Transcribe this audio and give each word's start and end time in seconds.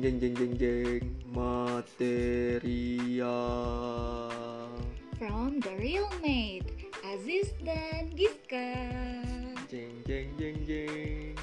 jeng 0.00 0.16
jeng 0.16 0.32
jeng 0.32 0.56
jeng 0.56 1.04
material 1.28 2.72
From 5.20 5.60
The 5.60 5.76
Real 5.76 6.08
Mate, 6.24 6.72
Aziz 7.04 7.52
dan 7.60 8.08
Giska. 8.16 8.80
jeng 9.68 9.92
jeng 10.08 10.32
jeng 10.40 10.56
jeng 10.64 11.36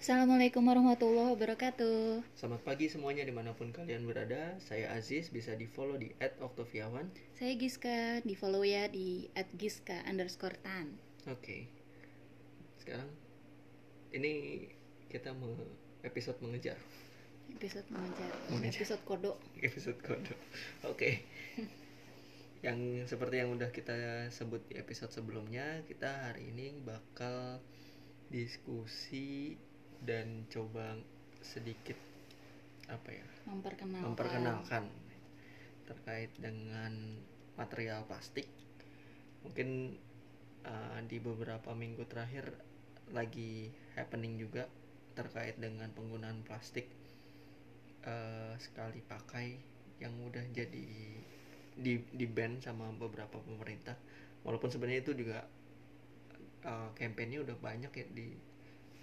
Assalamualaikum 0.00 0.64
warahmatullahi 0.64 1.36
wabarakatuh. 1.36 2.24
Selamat 2.32 2.64
pagi 2.64 2.88
semuanya 2.88 3.28
di 3.28 3.36
mana 3.36 3.52
pun 3.52 3.68
kalian 3.68 4.08
berada 4.08 4.56
Saya 4.64 4.96
Aziz 4.96 5.28
bisa 5.28 5.52
di 5.52 5.68
follow 5.68 6.00
di 6.00 6.16
@octaviawan 6.40 7.12
Saya 7.36 7.52
Giska, 7.52 8.24
di 8.24 8.32
follow 8.32 8.64
ya 8.64 8.88
di 8.88 9.28
@giska 9.60 10.08
underscore 10.08 10.56
tan. 10.64 10.96
Oke 11.28 11.68
Sekarang 12.80 13.29
ini 14.10 14.66
kita 15.06 15.30
mau 15.34 15.54
episode 16.02 16.38
mengejar 16.42 16.78
Episode 17.50 17.82
mengejar, 17.90 18.30
Mengejar. 18.54 18.78
episode 18.78 19.02
kodok. 19.02 19.36
episode 19.58 19.98
kode 19.98 20.34
oke 20.86 21.10
yang 22.62 22.78
seperti 23.08 23.40
yang 23.42 23.50
udah 23.50 23.72
kita 23.72 23.96
sebut 24.30 24.62
di 24.70 24.78
episode 24.78 25.10
sebelumnya 25.10 25.82
kita 25.88 26.30
hari 26.30 26.52
ini 26.52 26.78
bakal 26.78 27.58
diskusi 28.30 29.58
dan 29.98 30.46
coba 30.46 30.94
sedikit 31.42 31.96
apa 32.86 33.10
ya 33.10 33.26
Memperkenalkan. 33.48 34.04
memperkenalkan 34.06 34.84
terkait 35.88 36.30
dengan 36.38 37.18
material 37.58 38.06
plastik 38.06 38.46
mungkin 39.42 39.98
uh, 40.62 41.00
di 41.02 41.18
beberapa 41.18 41.74
minggu 41.74 42.06
terakhir 42.06 42.52
lagi 43.12 43.70
happening 43.98 44.38
juga 44.38 44.66
terkait 45.14 45.58
dengan 45.58 45.90
penggunaan 45.92 46.46
plastik 46.46 46.88
uh, 48.06 48.54
sekali 48.56 49.02
pakai 49.04 49.58
yang 50.00 50.16
udah 50.24 50.44
jadi 50.54 50.86
di 51.76 51.92
di 52.00 52.26
ban 52.28 52.56
sama 52.60 52.88
beberapa 52.96 53.36
pemerintah. 53.40 53.96
Walaupun 54.46 54.72
sebenarnya 54.72 55.04
itu 55.04 55.12
juga 55.12 55.44
uh, 56.64 56.88
kampanye 56.96 57.44
udah 57.44 57.56
banyak 57.60 57.92
ya 57.92 58.06
di 58.10 58.28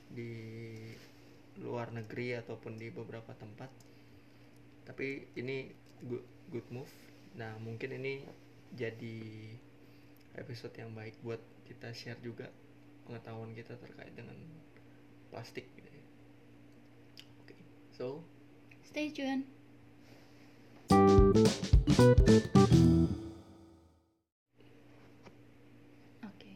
di 0.08 0.32
luar 1.62 1.94
negeri 1.94 2.38
ataupun 2.38 2.78
di 2.78 2.90
beberapa 2.90 3.34
tempat. 3.38 3.70
Tapi 4.88 5.38
ini 5.38 5.70
good, 6.06 6.26
good 6.50 6.68
move. 6.74 6.90
Nah 7.38 7.54
mungkin 7.62 7.98
ini 7.98 8.24
jadi 8.74 9.20
episode 10.38 10.76
yang 10.78 10.94
baik 10.94 11.18
buat 11.26 11.42
kita 11.66 11.92
share 11.92 12.22
juga 12.22 12.48
pengetahuan 13.08 13.56
kita 13.56 13.80
terkait 13.80 14.12
dengan 14.12 14.36
plastik 15.32 15.72
gitu 15.80 15.88
ya. 15.88 16.06
oke 17.40 17.56
so 17.96 18.22
Stay 18.88 19.12
tune. 19.12 19.44
Oke, 26.24 26.54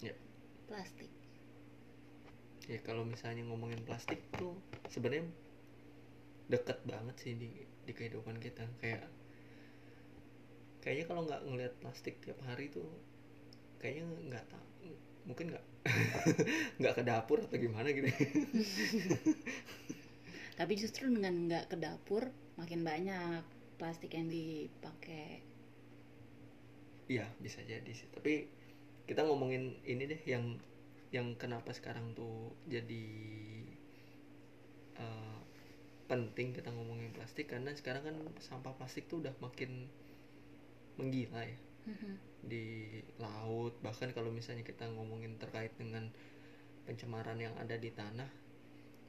ya 0.00 0.14
plastik. 0.64 1.12
ya 2.64 2.80
kalau 2.80 3.04
misalnya 3.04 3.44
ngomongin 3.44 3.84
plastik 3.84 4.24
tuh 4.34 4.56
sebenarnya 4.88 5.28
deket 6.48 6.80
banget 6.88 7.16
sih 7.20 7.36
di 7.36 7.52
di 7.84 7.92
kehidupan 7.92 8.40
kita 8.40 8.64
kayak 8.80 9.04
kayaknya 10.80 11.04
kalau 11.04 11.28
nggak 11.28 11.44
ngelihat 11.44 11.74
plastik 11.84 12.16
tiap 12.24 12.40
hari 12.48 12.72
tuh 12.72 12.88
kayaknya 13.76 14.08
nggak 14.32 14.46
tahu 14.48 14.96
mungkin 15.28 15.52
nggak 15.52 15.64
nggak 16.80 16.94
ke 16.98 17.02
dapur 17.06 17.38
atau 17.44 17.58
gimana 17.60 17.88
gitu 17.92 18.08
Tapi 20.58 20.72
justru 20.82 21.04
dengan 21.14 21.34
nggak 21.50 21.64
ke 21.70 21.76
dapur, 21.84 22.22
makin 22.60 22.80
banyak 22.88 23.42
plastik 23.78 24.12
yang 24.18 24.28
dipakai. 24.36 25.30
Iya 27.12 27.26
bisa 27.44 27.60
jadi 27.72 27.90
sih 27.98 28.08
tapi 28.16 28.32
kita 29.08 29.20
ngomongin 29.28 29.64
ini 29.92 30.02
deh 30.12 30.20
yang 30.32 30.44
yang 31.16 31.26
kenapa 31.42 31.70
sekarang 31.78 32.06
tuh 32.18 32.36
jadi 32.74 33.04
eh, 35.02 35.38
penting 36.10 36.48
kita 36.56 36.68
ngomongin 36.76 37.10
plastik 37.16 37.46
karena 37.52 37.70
sekarang 37.80 38.02
kan 38.08 38.16
sampah 38.48 38.72
plastik 38.78 39.04
tuh 39.10 39.18
udah 39.24 39.34
makin 39.44 39.70
menggila 40.98 41.42
ya 41.42 41.58
Mhm. 41.86 42.18
di 42.44 42.64
laut 43.20 43.43
bahkan 43.82 44.10
kalau 44.16 44.30
misalnya 44.30 44.64
kita 44.66 44.84
ngomongin 44.92 45.36
terkait 45.42 45.72
dengan 45.80 46.04
pencemaran 46.86 47.38
yang 47.40 47.54
ada 47.58 47.76
di 47.80 47.90
tanah 47.92 48.28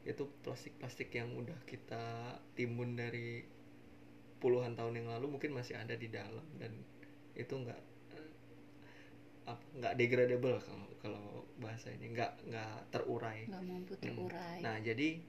itu 0.06 0.24
plastik-plastik 0.46 1.10
yang 1.18 1.34
udah 1.36 1.58
kita 1.68 2.38
timbun 2.58 2.96
dari 2.98 3.44
puluhan 4.42 4.74
tahun 4.78 5.02
yang 5.04 5.08
lalu 5.14 5.26
mungkin 5.38 5.52
masih 5.58 5.76
ada 5.80 5.96
di 5.98 6.08
dalam 6.12 6.46
dan 6.62 6.72
itu 7.36 7.54
nggak 7.54 7.82
nggak 9.78 9.94
degradable 10.00 10.58
kalau 10.66 10.88
kalau 11.04 11.26
bahasa 11.62 11.94
ini 11.94 12.12
nggak 12.16 12.32
nggak 12.50 12.76
terurai 12.94 13.46
nggak 13.46 13.64
mampu 13.70 13.94
Hmm. 14.02 14.02
terurai. 14.18 14.60
Nah, 14.62 14.76
jadi 14.82 15.22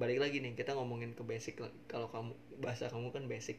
balik 0.00 0.18
lagi 0.24 0.36
nih 0.40 0.52
kita 0.56 0.72
ngomongin 0.76 1.12
ke 1.18 1.22
basic 1.24 1.54
kalau 1.92 2.08
kamu 2.08 2.32
bahasa 2.64 2.88
kamu 2.92 3.08
kan 3.12 3.24
basic. 3.28 3.58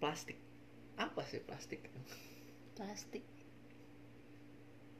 Plastik. 0.00 0.36
Apa 0.96 1.22
sih 1.28 1.40
plastik? 1.44 1.80
Plastik. 2.76 3.24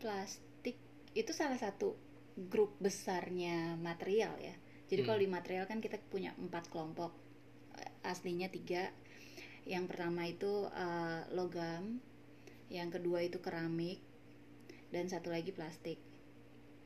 Plastik 0.01 0.77
itu 1.13 1.33
salah 1.33 1.57
satu 1.57 1.97
grup 2.37 2.77
besarnya 2.77 3.77
material 3.77 4.37
ya. 4.41 4.55
Jadi 4.87 5.01
Hmm. 5.03 5.09
kalau 5.09 5.21
di 5.21 5.29
material 5.29 5.65
kan 5.67 5.81
kita 5.81 5.97
punya 6.09 6.33
empat 6.37 6.69
kelompok, 6.69 7.13
Eh, 7.77 8.09
aslinya 8.09 8.49
tiga. 8.49 8.89
Yang 9.69 9.85
pertama 9.93 10.25
itu 10.25 10.65
eh, 10.67 11.23
logam, 11.37 12.01
yang 12.73 12.89
kedua 12.89 13.21
itu 13.21 13.37
keramik, 13.37 14.01
dan 14.89 15.13
satu 15.13 15.29
lagi 15.29 15.53
plastik 15.53 16.01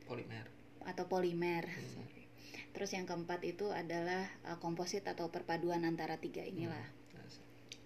Polimer. 0.03 0.51
atau 0.83 1.07
polimer. 1.07 1.63
Hmm. 1.63 1.87
sorry. 1.95 2.23
Terus 2.75 2.91
yang 2.91 3.07
keempat 3.07 3.39
itu 3.47 3.71
adalah 3.71 4.27
eh, 4.43 4.57
komposit 4.59 5.07
atau 5.07 5.31
perpaduan 5.31 5.87
antara 5.87 6.19
tiga 6.19 6.43
inilah. 6.43 6.87
Nah, 7.15 7.27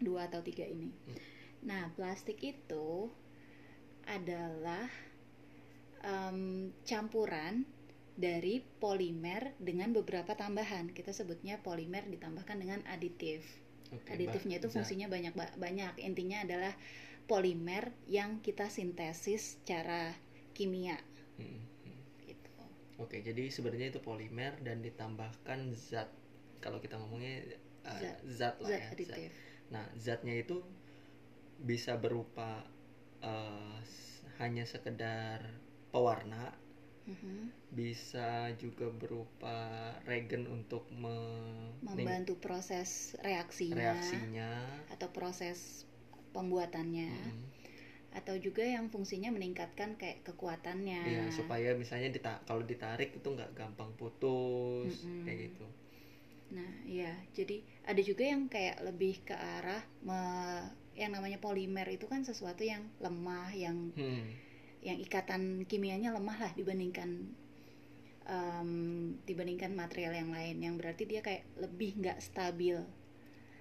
dua 0.01 0.25
atau 0.25 0.41
tiga 0.41 0.65
ini. 0.65 0.89
Hmm. 0.89 1.34
Nah, 1.63 1.91
plastik 1.95 2.43
itu 2.43 3.09
adalah 4.05 4.89
em, 6.05 6.39
campuran 6.85 7.65
dari 8.15 8.63
polimer 8.79 9.51
dengan 9.59 9.91
beberapa 9.91 10.33
tambahan. 10.35 10.91
Kita 10.95 11.11
sebutnya 11.11 11.59
polimer 11.59 12.03
ditambahkan 12.07 12.57
dengan 12.63 12.79
aditif. 12.87 13.43
oke, 13.91 14.07
Aditifnya 14.07 14.57
itu 14.61 14.69
fungsinya 14.71 15.07
banyak 15.11 15.33
ba- 15.35 15.55
banyak. 15.59 15.99
Intinya 15.99 16.41
adalah 16.45 16.73
polimer 17.27 17.91
yang 18.07 18.39
kita 18.45 18.69
sintesis 18.71 19.59
secara 19.59 20.15
kimia. 20.55 20.97
Hmm, 21.37 21.67
hmm. 21.83 21.99
Gitu. 22.23 22.49
Oke, 22.97 23.19
jadi 23.19 23.51
sebenarnya 23.51 23.87
itu 23.93 23.99
polimer 23.99 24.55
dan 24.63 24.79
ditambahkan 24.79 25.59
zat. 25.75 26.09
Kalau 26.63 26.79
kita 26.79 26.95
ngomongnya 27.01 27.59
uh, 27.83 27.91
Zat. 27.99 28.17
zat 28.23 28.55
lah 28.63 28.71
Zat 28.71 28.79
ya. 28.79 28.87
aditif. 28.95 29.31
Nah, 29.73 29.85
zatnya 29.97 30.35
itu 30.39 30.63
bisa 31.59 31.95
berupa 31.97 32.63
uh, 33.23 33.79
hanya 34.39 34.67
sekedar 34.67 35.39
pewarna, 35.93 36.51
Mhm. 37.05 37.53
bisa 37.71 38.49
juga 38.57 38.89
berupa 38.89 39.57
regen 40.09 40.49
untuk 40.49 40.89
me- 40.91 41.71
Membantu 41.85 42.33
proses 42.41 43.13
reaksinya, 43.21 43.77
reaksinya. 43.77 44.51
atau 44.91 45.07
proses 45.13 45.85
pembuatannya. 46.33 47.11
Mm. 47.13 47.45
atau 48.15 48.39
juga 48.39 48.63
yang 48.63 48.87
fungsinya 48.87 49.27
meningkatkan 49.27 49.99
kayak 49.99 50.23
kekuatannya. 50.23 51.03
Iya, 51.03 51.23
supaya 51.35 51.75
misalnya 51.75 52.15
dita- 52.15 52.39
kalau 52.47 52.63
ditarik 52.63 53.11
itu 53.11 53.27
nggak 53.27 53.51
gampang 53.51 53.91
putus 53.99 55.03
Mm-mm. 55.03 55.27
kayak 55.27 55.51
gitu. 55.51 55.67
Nah, 56.55 56.71
iya. 56.87 57.11
Jadi 57.35 57.59
ada 57.83 57.99
juga 57.99 58.23
yang 58.23 58.47
kayak 58.47 58.87
lebih 58.87 59.19
ke 59.27 59.35
arah 59.35 59.83
me- 59.99 60.71
yang 60.95 61.11
namanya 61.11 61.39
polimer 61.43 61.87
itu 61.91 62.07
kan 62.07 62.23
sesuatu 62.23 62.63
yang 62.63 62.87
lemah, 63.03 63.51
yang 63.55 63.91
Hmm. 63.93 64.25
yang 64.81 64.97
ikatan 65.01 65.65
kimianya 65.65 66.13
lemah 66.13 66.37
lah 66.39 66.51
dibandingkan 66.53 67.09
em, 68.25 68.69
dibandingkan 69.23 69.71
material 69.75 70.13
yang 70.17 70.31
lain, 70.33 70.57
yang 70.61 70.75
berarti 70.79 71.03
dia 71.05 71.21
kayak 71.21 71.45
lebih 71.57 71.99
nggak 72.01 72.17
stabil. 72.21 72.77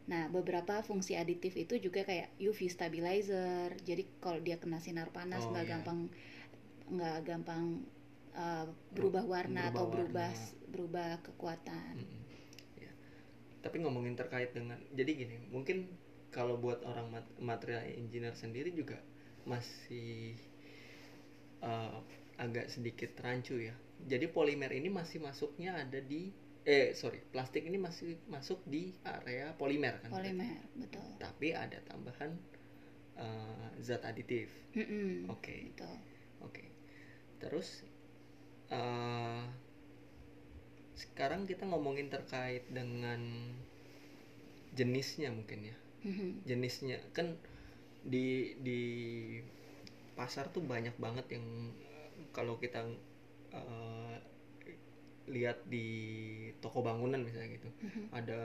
Nah, 0.05 0.29
beberapa 0.29 0.85
fungsi 0.85 1.17
aditif 1.17 1.57
itu 1.57 1.81
juga 1.81 2.05
kayak 2.05 2.37
UV 2.41 2.69
stabilizer. 2.69 3.73
Jadi 3.85 4.03
kalau 4.21 4.41
dia 4.41 4.57
kena 4.61 4.81
sinar 4.81 5.09
panas 5.13 5.49
Oh, 5.49 5.53
nggak 5.53 5.65
iya. 5.65 5.73
gampang 5.77 5.99
nggak 6.85 7.19
gampang 7.25 7.65
uh, 8.37 8.67
berubah 8.93 9.25
warna 9.25 9.73
atau 9.73 9.89
berubah 9.89 10.29
berubah 10.29 10.33
warna. 10.33 10.69
berubah 10.73 11.11
kekuatan. 11.25 11.95
Mm-mm. 11.97 12.21
Ya. 12.77 12.93
Tapi 13.61 13.77
ngomongin 13.81 14.13
terkait 14.15 14.53
dengan 14.53 14.77
jadi 14.93 15.09
gini, 15.17 15.37
mungkin 15.49 15.89
kalau 16.37 16.55
buat 16.65 16.81
orang 16.91 17.07
mat- 17.15 17.35
material 17.51 17.83
engineer 18.03 18.35
sendiri 18.43 18.71
juga 18.75 18.99
masih 19.47 20.35
uh, 21.63 21.99
agak 22.39 22.67
sedikit 22.71 23.15
rancu 23.23 23.57
ya. 23.63 23.75
Jadi 24.05 24.27
polimer 24.29 24.71
ini 24.75 24.91
masih 24.91 25.23
masuknya 25.23 25.79
ada 25.79 26.01
di 26.03 26.35
eh 26.65 26.97
sorry 26.97 27.21
plastik 27.33 27.63
ini 27.69 27.77
masih 27.77 28.17
masuk 28.27 28.59
di 28.67 28.97
area 29.05 29.53
polimer 29.55 30.01
kan. 30.03 30.11
berarti? 30.11 30.33
polimer 30.33 30.61
betul 30.81 31.09
Tapi 31.21 31.49
ada 31.55 31.79
tambahan 31.87 32.31
eh, 33.17 33.69
zat 33.85 34.03
aditif. 34.09 34.49
Mm-mm, 34.75 35.31
Oke. 35.31 35.71
betul 35.73 35.97
Oke. 36.43 36.65
Terus 37.41 37.69
eh 38.73 39.45
sekarang 40.95 41.45
kita 41.51 41.67
ngomongin 41.71 42.07
terkait 42.15 42.65
dengan 42.71 43.21
jenisnya 44.75 45.31
mungkin 45.31 45.71
ya. 45.71 45.77
Mhm. 46.05 46.29
Jenisnya 46.49 46.99
kan 47.17 47.35
di 48.05 48.55
di 48.61 48.81
pasar 50.15 50.51
tuh 50.55 50.63
banyak 50.63 50.95
banget 50.99 51.27
yang 51.39 51.47
kalau 52.37 52.59
kita 52.63 52.83
eh, 53.55 54.17
lihat 55.25 55.65
di 55.65 55.87
toko 56.61 56.85
bangunan 56.85 57.21
misalnya 57.25 57.57
gitu. 57.57 57.69
Mhm. 57.81 58.05
Ada 58.13 58.41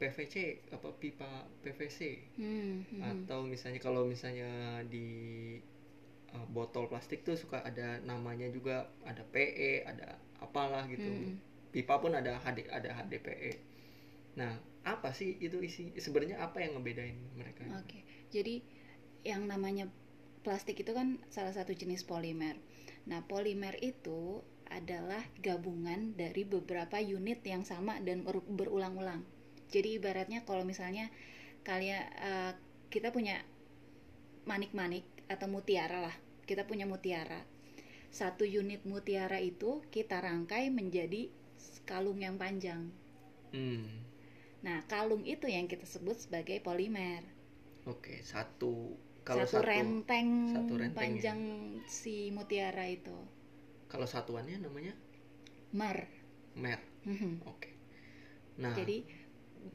PVC 0.00 0.36
apa 0.74 0.88
pipa 1.00 1.46
PVC 1.62 2.00
Hmm, 2.36 2.82
mhm. 2.84 3.00
atau 3.00 3.46
misalnya 3.46 3.80
kalau 3.80 4.02
misalnya 4.04 4.82
di 4.90 5.06
uh, 6.34 6.46
botol 6.50 6.84
plastik 6.90 7.22
tuh 7.26 7.36
suka 7.38 7.62
ada 7.64 8.00
namanya 8.04 8.48
juga 8.50 8.90
ada 9.06 9.22
PE 9.32 9.86
ada 9.86 10.18
apalah 10.42 10.84
gitu 10.90 11.08
Mm. 11.08 11.36
pipa 11.74 11.98
pun 12.02 12.12
ada 12.14 12.38
HD 12.38 12.68
ada 12.70 12.90
HDPE 12.94 13.52
nah 14.38 14.52
apa 14.84 15.10
sih 15.16 15.36
itu 15.40 15.58
isi 15.64 15.90
sebenarnya 15.96 16.36
apa 16.40 16.60
yang 16.60 16.76
ngebedain 16.78 17.16
mereka 17.36 17.64
Oke, 17.80 18.04
jadi 18.28 18.60
yang 19.24 19.48
namanya 19.48 19.88
plastik 20.44 20.76
itu 20.84 20.92
kan 20.92 21.16
salah 21.32 21.52
satu 21.56 21.72
jenis 21.72 22.04
polimer. 22.04 22.60
Nah, 23.08 23.24
polimer 23.24 23.74
itu 23.80 24.44
adalah 24.68 25.24
gabungan 25.40 26.12
dari 26.16 26.44
beberapa 26.44 27.00
unit 27.00 27.40
yang 27.44 27.64
sama 27.64 28.00
dan 28.04 28.24
ber- 28.28 28.44
berulang-ulang. 28.44 29.24
Jadi 29.72 29.96
ibaratnya 30.00 30.44
kalau 30.44 30.64
misalnya 30.68 31.08
kalian 31.64 32.04
eh, 32.20 32.52
kita 32.92 33.08
punya 33.16 33.40
manik-manik 34.50 35.04
atau 35.32 35.46
mutiara 35.54 35.98
lah, 36.06 36.16
kita 36.48 36.62
punya 36.68 36.84
mutiara. 36.92 37.40
Satu 38.18 38.44
unit 38.60 38.82
mutiara 38.92 39.38
itu 39.52 39.70
kita 39.94 40.16
rangkai 40.26 40.64
menjadi 40.78 41.22
kalung 41.88 42.20
yang 42.26 42.36
panjang. 42.42 42.82
hmm 43.52 44.13
Nah, 44.66 44.78
kalung 44.90 45.22
itu 45.34 45.46
yang 45.56 45.66
kita 45.72 45.86
sebut 45.94 46.16
sebagai 46.24 46.58
polimer. 46.66 47.22
oke 47.92 48.14
satu 48.32 48.72
kalau 49.28 49.46
satu, 49.46 49.56
satu, 49.56 49.68
renteng, 49.68 50.30
satu 50.52 50.72
renteng 50.80 51.12
ya. 51.22 51.26
panjang 51.26 51.40
si 51.98 52.14
mutiara 52.36 52.84
itu 52.96 53.16
kalau 53.90 54.04
satuannya 54.08 54.56
namanya 54.60 54.92
mer 55.72 56.08
mer 56.56 56.80
Mhm. 57.04 57.40
oke 57.46 57.68
nah 58.58 58.78
jadi 58.78 58.96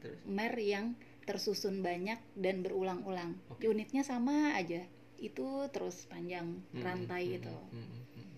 terus 0.00 0.20
mer 0.36 0.54
yang 0.72 0.86
tersusun 1.28 1.76
banyak 1.88 2.18
dan 2.44 2.56
berulang-ulang 2.64 3.32
Oke. 3.50 3.66
unitnya 3.72 4.02
sama 4.10 4.36
aja 4.60 4.82
itu 5.28 5.46
terus 5.74 5.96
panjang 6.12 6.46
Hmm, 6.72 6.80
rantai 6.84 7.24
hmm, 7.24 7.34
itu 7.38 7.56
hmm, 7.72 7.84
hmm, 7.90 8.04
hmm. 8.14 8.30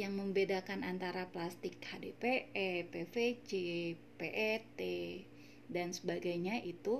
Yang 0.00 0.12
membedakan 0.20 0.80
antara 0.92 1.22
plastik 1.34 1.74
HDPE, 1.90 2.68
PVC, 2.92 3.50
PET 4.18 4.80
dan 5.74 5.88
sebagainya 5.98 6.54
itu 6.72 6.94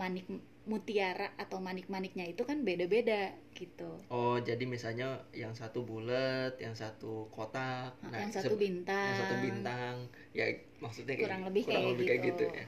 manik 0.00 0.26
mutiara 0.70 1.28
atau 1.42 1.58
manik-maniknya 1.66 2.24
itu 2.32 2.42
kan 2.48 2.58
beda-beda 2.68 3.22
gitu 3.58 3.90
Oh, 4.10 4.36
jadi 4.42 4.64
misalnya 4.74 5.22
yang 5.42 5.54
satu 5.54 5.86
bulat, 5.86 6.58
yang 6.58 6.74
satu 6.74 7.30
kotak, 7.30 7.94
Nah, 8.02 8.18
yang 8.18 8.32
satu 8.34 8.54
bintang. 8.58 9.06
yang 9.06 9.16
satu 9.22 9.34
bintang, 9.38 9.94
ya 10.34 10.44
maksudnya 10.82 11.14
kayak 11.14 11.30
Kurang 11.30 11.42
lebih 11.46 11.62
kurang 11.64 11.82
kayak 11.82 11.90
lebih 11.94 12.06
kayak 12.10 12.20
gitu. 12.26 12.42
gitu 12.42 12.44
ya. 12.58 12.66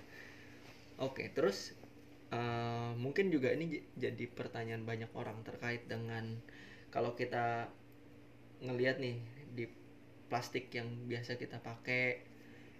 Oke, 1.03 1.25
terus 1.35 1.59
eh, 2.33 2.91
mungkin 2.97 3.27
juga 3.35 3.49
ini 3.57 3.83
jadi 3.99 4.25
pertanyaan 4.39 4.85
banyak 4.87 5.11
orang 5.19 5.39
terkait 5.49 5.83
dengan 5.91 6.25
kalau 6.95 7.13
kita 7.19 7.73
ngelihat 8.63 8.97
nih 9.03 9.17
plastik 10.33 10.73
yang 10.79 10.89
biasa 11.11 11.37
kita 11.43 11.59
pakai 11.69 12.07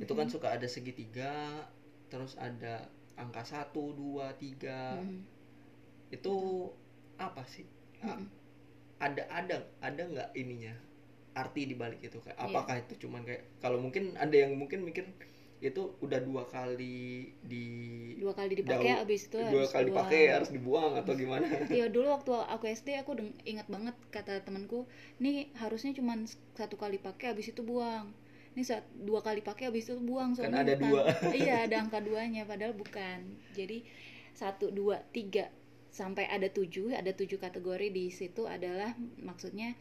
itu 0.03 0.13
kan 0.19 0.27
Mhm. 0.27 0.33
suka 0.35 0.49
ada 0.57 0.69
segitiga, 0.77 1.69
terus 2.11 2.33
ada 2.49 2.75
angka 3.23 3.43
satu, 3.53 3.85
dua, 4.01 4.27
tiga, 4.43 4.83
Mhm. 4.97 5.19
itu 6.17 6.37
apa 7.19 7.43
sih? 7.49 7.67
Mhm. 8.03 8.27
ada 9.03 9.23
ada 9.31 9.57
ada 9.83 10.03
nggak 10.13 10.31
ininya 10.39 10.75
arti 11.43 11.63
di 11.71 11.75
balik 11.83 12.01
itu 12.09 12.19
kayak 12.25 12.39
Iya. 12.39 12.47
apakah 12.49 12.77
itu 12.83 12.95
cuman 13.09 13.23
kayak 13.29 13.43
kalau 13.63 13.79
mungkin 13.85 14.05
ada 14.17 14.37
yang 14.37 14.53
mungkin 14.61 14.81
mikir 14.89 15.05
itu 15.63 15.95
udah 16.03 16.19
dua 16.19 16.43
kali 16.45 17.31
di 17.41 17.67
dua 18.19 18.35
kali 18.35 18.59
dipakai 18.59 18.91
Jauh- 18.93 19.03
abis 19.07 19.31
itu 19.31 19.39
dua 19.39 19.63
harus 19.63 19.71
kali 19.71 19.83
buang. 19.87 19.95
dipakai 19.95 20.21
harus 20.29 20.51
dibuang 20.51 20.93
atau 20.99 21.13
gimana 21.15 21.47
Iya 21.79 21.87
dulu 21.87 22.11
waktu 22.11 22.31
aku 22.35 22.65
SD 22.67 22.99
aku 22.99 23.15
ingat 23.45 23.71
banget 23.71 23.95
kata 24.11 24.43
temanku, 24.43 24.91
nih 25.19 25.55
harusnya 25.55 25.95
cuma 25.95 26.19
satu 26.53 26.75
kali 26.75 26.99
pakai 26.99 27.31
abis 27.31 27.55
itu 27.55 27.63
buang. 27.63 28.11
Ini 28.53 28.63
saat 28.63 28.85
dua 28.93 29.23
kali 29.23 29.41
pakai 29.41 29.71
abis 29.71 29.89
itu 29.89 30.03
buang 30.03 30.35
Kan 30.35 30.51
soalnya 30.51 30.67
ada 30.67 30.75
bukan- 30.77 30.91
dua. 30.91 31.03
iya 31.41 31.55
ada 31.65 31.77
angka 31.79 32.03
duanya 32.03 32.43
padahal 32.43 32.75
bukan. 32.75 33.23
Jadi 33.55 33.87
satu 34.35 34.69
dua 34.69 34.99
tiga 35.15 35.47
sampai 35.95 36.27
ada 36.27 36.51
tujuh 36.51 36.91
ada 36.91 37.15
tujuh 37.15 37.39
kategori 37.39 37.89
di 37.89 38.11
situ 38.11 38.51
adalah 38.51 38.99
maksudnya 39.21 39.79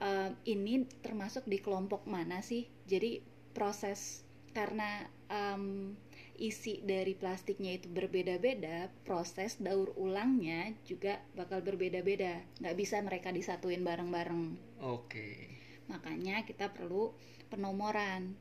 eh, 0.00 0.30
ini 0.44 0.82
termasuk 1.00 1.46
di 1.46 1.62
kelompok 1.62 2.02
mana 2.04 2.42
sih? 2.42 2.66
Jadi 2.84 3.22
proses 3.54 4.26
karena 4.58 4.90
em, 5.30 5.64
isi 6.48 6.74
dari 6.92 7.14
plastiknya 7.22 7.72
itu 7.78 7.86
berbeda-beda, 7.98 8.78
proses 9.06 9.52
daur 9.66 9.88
ulangnya 10.06 10.60
juga 10.90 11.12
bakal 11.38 11.58
berbeda-beda. 11.68 12.34
Nggak 12.60 12.76
bisa 12.80 12.96
mereka 13.08 13.28
disatuin 13.38 13.82
bareng-bareng. 13.88 14.44
oke 14.80 15.26
Makanya 15.90 16.36
kita 16.48 16.72
perlu 16.72 17.12
penomoran. 17.52 18.36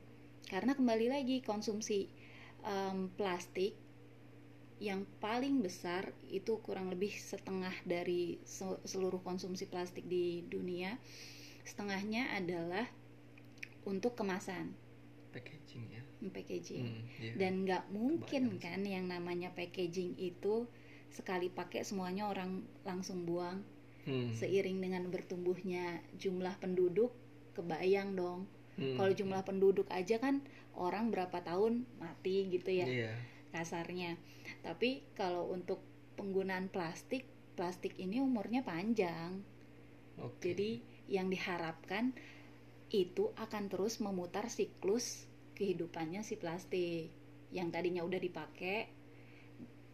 Karena 0.48 0.72
kembali 0.78 1.08
lagi 1.12 1.38
konsumsi 1.44 2.00
em, 2.64 3.10
plastik 3.20 3.74
yang 4.84 5.08
paling 5.24 5.64
besar 5.64 6.12
itu 6.28 6.60
kurang 6.66 6.92
lebih 6.92 7.14
setengah 7.16 7.74
dari 7.88 8.44
se- 8.44 8.82
seluruh 8.84 9.22
konsumsi 9.24 9.66
plastik 9.72 10.04
di 10.08 10.44
dunia. 10.44 11.00
Setengahnya 11.64 12.36
adalah 12.36 12.86
untuk 13.84 14.16
kemasan, 14.20 14.76
packaging 15.34 15.86
ya. 15.90 16.02
Packaging. 16.30 16.86
Hmm, 16.86 17.02
iya. 17.20 17.34
dan 17.36 17.66
nggak 17.66 17.84
mungkin 17.90 18.56
sih. 18.56 18.62
kan 18.62 18.80
yang 18.86 19.10
namanya 19.10 19.50
packaging 19.52 20.16
itu 20.22 20.70
sekali 21.10 21.50
pakai 21.50 21.82
semuanya 21.84 22.30
orang 22.30 22.64
langsung 22.86 23.26
buang. 23.26 23.66
Hmm, 24.04 24.36
seiring 24.36 24.84
dengan 24.84 25.08
bertumbuhnya 25.08 26.04
jumlah 26.20 26.60
penduduk 26.62 27.16
kebayang 27.58 28.14
dong. 28.14 28.46
Hmm, 28.78 29.00
kalau 29.00 29.12
jumlah 29.16 29.42
penduduk 29.48 29.88
aja 29.90 30.20
kan 30.20 30.44
orang 30.76 31.14
berapa 31.14 31.40
tahun 31.46 31.86
mati 31.98 32.52
gitu 32.54 32.70
ya 32.70 32.88
iya. 32.88 33.14
kasarnya. 33.50 34.20
Tapi 34.62 35.04
kalau 35.18 35.50
untuk 35.50 35.82
penggunaan 36.20 36.70
plastik 36.70 37.26
plastik 37.54 37.96
ini 38.02 38.20
umurnya 38.20 38.66
panjang. 38.66 39.42
Oke. 40.20 40.54
Jadi 40.54 40.72
yang 41.10 41.30
diharapkan 41.30 42.14
itu 42.94 43.34
akan 43.42 43.74
terus 43.74 43.98
memutar 43.98 44.54
siklus 44.54 45.26
kehidupannya 45.58 46.22
si 46.22 46.38
plastik 46.38 47.10
yang 47.50 47.74
tadinya 47.74 48.06
udah 48.06 48.22
dipakai 48.22 48.86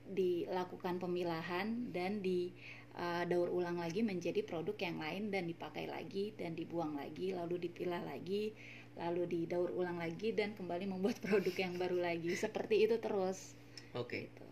dilakukan 0.09 0.99
pemilahan 0.99 1.95
dan 1.95 2.19
di 2.19 2.51
uh, 2.99 3.23
daur 3.23 3.47
ulang 3.55 3.79
lagi 3.79 4.03
menjadi 4.03 4.43
produk 4.43 4.75
yang 4.75 4.99
lain 4.99 5.23
dan 5.31 5.47
dipakai 5.47 5.87
lagi 5.87 6.35
dan 6.35 6.59
dibuang 6.59 6.99
lagi 6.99 7.31
lalu 7.31 7.69
dipilah 7.69 8.03
lagi 8.03 8.51
lalu 8.99 9.23
didaur 9.31 9.71
ulang 9.71 9.95
lagi 9.95 10.35
dan 10.35 10.51
kembali 10.59 10.91
membuat 10.91 11.21
produk 11.25 11.55
yang 11.55 11.79
baru 11.79 12.03
lagi 12.03 12.35
seperti 12.35 12.89
itu 12.89 12.99
terus 12.99 13.55
oke 13.95 14.11
gitu. 14.27 14.45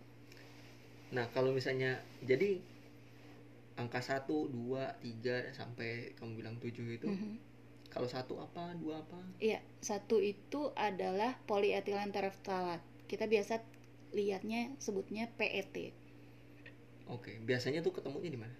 nah 1.12 1.28
kalau 1.36 1.52
misalnya 1.52 2.00
jadi 2.24 2.62
angka 3.76 4.00
satu 4.00 4.48
dua 4.50 4.96
tiga 5.04 5.52
sampai 5.52 6.16
kamu 6.16 6.32
bilang 6.40 6.56
tujuh 6.62 6.86
itu 6.96 7.08
Mhm. 7.12 7.47
Kalau 7.98 8.10
satu 8.16 8.34
apa 8.46 8.64
dua 8.78 8.94
apa 9.04 9.18
Iya, 9.42 9.58
satu 9.82 10.16
itu 10.32 10.60
adalah 10.88 11.30
polyethylene 11.50 12.14
terephthalate. 12.16 12.82
Kita 13.10 13.24
biasa 13.30 13.54
lihatnya 14.18 14.60
sebutnya 14.84 15.24
PET. 15.38 15.76
oke 17.08 17.32
biasanya 17.48 17.80
tuh 17.86 17.92
ketemunya 17.96 18.30
di 18.34 18.40
mana 18.40 18.54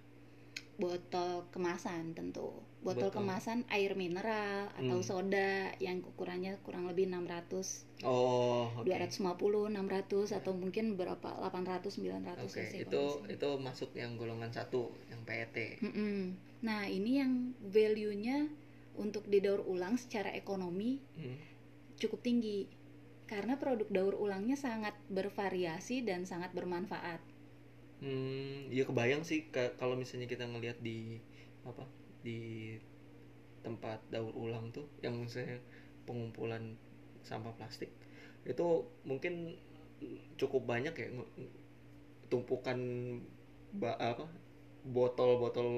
botol 0.78 1.42
kemasan 1.54 2.04
tentu 2.18 2.48
botol 2.86 3.10
Betul. 3.10 3.18
kemasan 3.18 3.58
air 3.76 3.92
mineral 3.98 4.70
atau 4.80 4.98
Hmm. 5.02 5.08
soda 5.10 5.74
yang 5.82 5.98
ukurannya 6.10 6.52
kurang 6.62 6.84
lebih 6.90 7.10
600 7.10 7.66
Oh, 8.06 8.70
oke. 8.78 8.86
250 8.86 9.66
600 9.74 10.30
atau 10.38 10.52
mungkin 10.54 10.94
berapa 10.94 11.28
800 11.42 11.98
900 11.98 12.46
Oke, 12.46 12.62
cc 12.62 12.86
itu 12.86 13.02
itu 13.34 13.48
masuk 13.58 13.90
yang 13.98 14.14
golongan 14.14 14.50
satu, 14.54 14.82
yang 15.10 15.20
PET. 15.26 15.56
Mm-mm. 15.82 16.38
Nah, 16.62 16.86
ini 16.86 17.10
yang 17.22 17.32
value-nya 17.74 18.46
untuk 19.04 19.24
didaur 19.32 19.62
ulang 19.74 19.94
secara 20.02 20.30
ekonomi 20.42 20.90
Hmm. 21.16 21.34
cukup 22.00 22.20
tinggi. 22.26 22.60
Karena 23.32 23.54
produk 23.62 23.88
daur 23.96 24.14
ulangnya 24.24 24.56
sangat 24.66 24.94
bervariasi 25.16 25.96
dan 26.08 26.20
sangat 26.30 26.50
bermanfaat. 26.58 27.20
Hmm, 27.98 28.70
ya 28.70 28.86
kebayang 28.86 29.22
sih 29.26 29.50
ka- 29.54 29.74
kalau 29.80 29.98
misalnya 29.98 30.30
kita 30.30 30.46
ngelihat 30.46 30.78
di 30.78 31.18
apa 31.66 31.82
di 32.22 32.38
tempat 33.66 33.98
daur 34.14 34.32
ulang 34.34 34.70
tuh 34.70 34.86
yang 35.04 35.18
misalnya 35.18 35.58
pengumpulan 36.06 36.78
sampah 37.26 37.52
plastik 37.58 37.90
itu 38.46 38.66
mungkin 39.04 39.58
cukup 40.38 40.62
banyak 40.64 40.94
ya 40.94 41.08
tumpukan 42.28 42.78
ba- 43.80 43.98
apa 44.00 44.24
botol-botol 44.88 45.68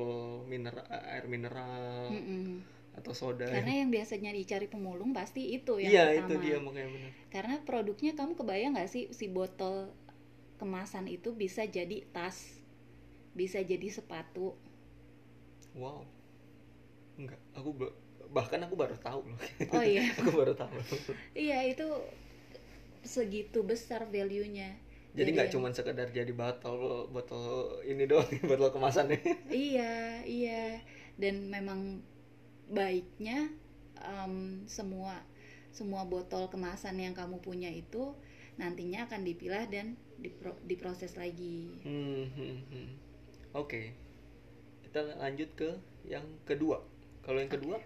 mineral 0.46 0.86
air 0.90 1.24
mineral 1.26 2.10
Mm-mm. 2.10 2.62
Atau 2.90 3.12
soda 3.14 3.46
Karena 3.46 3.82
yang 3.82 3.90
biasanya 3.90 4.30
dicari 4.30 4.66
pemulung 4.66 5.14
pasti 5.14 5.52
itu 5.52 5.78
yang 5.78 5.90
iya 5.90 6.04
pertama. 6.10 6.26
itu 6.26 6.34
dia 6.42 6.56
makanya 6.58 6.88
benar 6.90 7.10
Karena 7.30 7.54
produknya 7.62 8.12
kamu 8.14 8.32
kebayang 8.34 8.72
nggak 8.74 8.90
sih 8.90 9.04
si 9.10 9.30
botol 9.30 9.94
kemasan 10.58 11.08
itu 11.08 11.32
bisa 11.32 11.64
jadi 11.64 12.04
tas, 12.10 12.60
bisa 13.32 13.62
jadi 13.62 13.88
sepatu. 13.88 14.58
wow 15.72 16.02
enggak 17.16 17.40
aku 17.52 17.70
ba- 17.72 17.96
bahkan 18.28 18.60
aku 18.60 18.74
baru 18.74 18.96
tahu 18.96 19.26
loh 19.26 19.38
Oh 19.72 19.82
iya. 19.82 20.04
aku 20.20 20.30
baru 20.32 20.54
tahu 20.54 20.70
Iya, 21.32 21.66
itu 21.66 21.86
segitu 23.02 23.64
besar 23.64 24.06
value-nya. 24.06 24.76
Jadi 25.10 25.28
nggak 25.32 25.48
yang- 25.50 25.54
cuma 25.58 25.68
sekedar 25.72 26.06
jadi 26.10 26.30
botol 26.30 27.08
botol 27.08 27.46
ini 27.82 28.06
doang, 28.06 28.28
botol 28.50 28.70
kemasan 28.70 29.10
ya. 29.10 29.18
Iya, 29.48 29.92
iya. 30.22 30.62
Dan 31.16 31.50
memang 31.50 32.04
baiknya 32.70 33.38
em, 34.00 34.34
semua 34.76 35.14
semua 35.78 36.02
botol 36.14 36.44
kemasan 36.52 36.96
yang 37.04 37.14
kamu 37.20 37.36
punya 37.46 37.70
itu 37.70 38.04
nantinya 38.60 39.06
akan 39.08 39.20
dipilah 39.28 39.64
dan 39.74 39.86
dipro- 40.24 40.60
diproses 40.70 41.12
lagi. 41.22 41.80
Hmm, 41.84 42.24
hmm, 42.36 42.58
hmm. 42.70 42.88
Oke, 43.56 43.82
kita 44.84 45.00
lanjut 45.22 45.50
ke 45.56 45.70
yang 46.04 46.26
kedua. 46.48 46.76
Kalau 47.24 47.38
yang 47.42 47.52
kedua, 47.52 47.78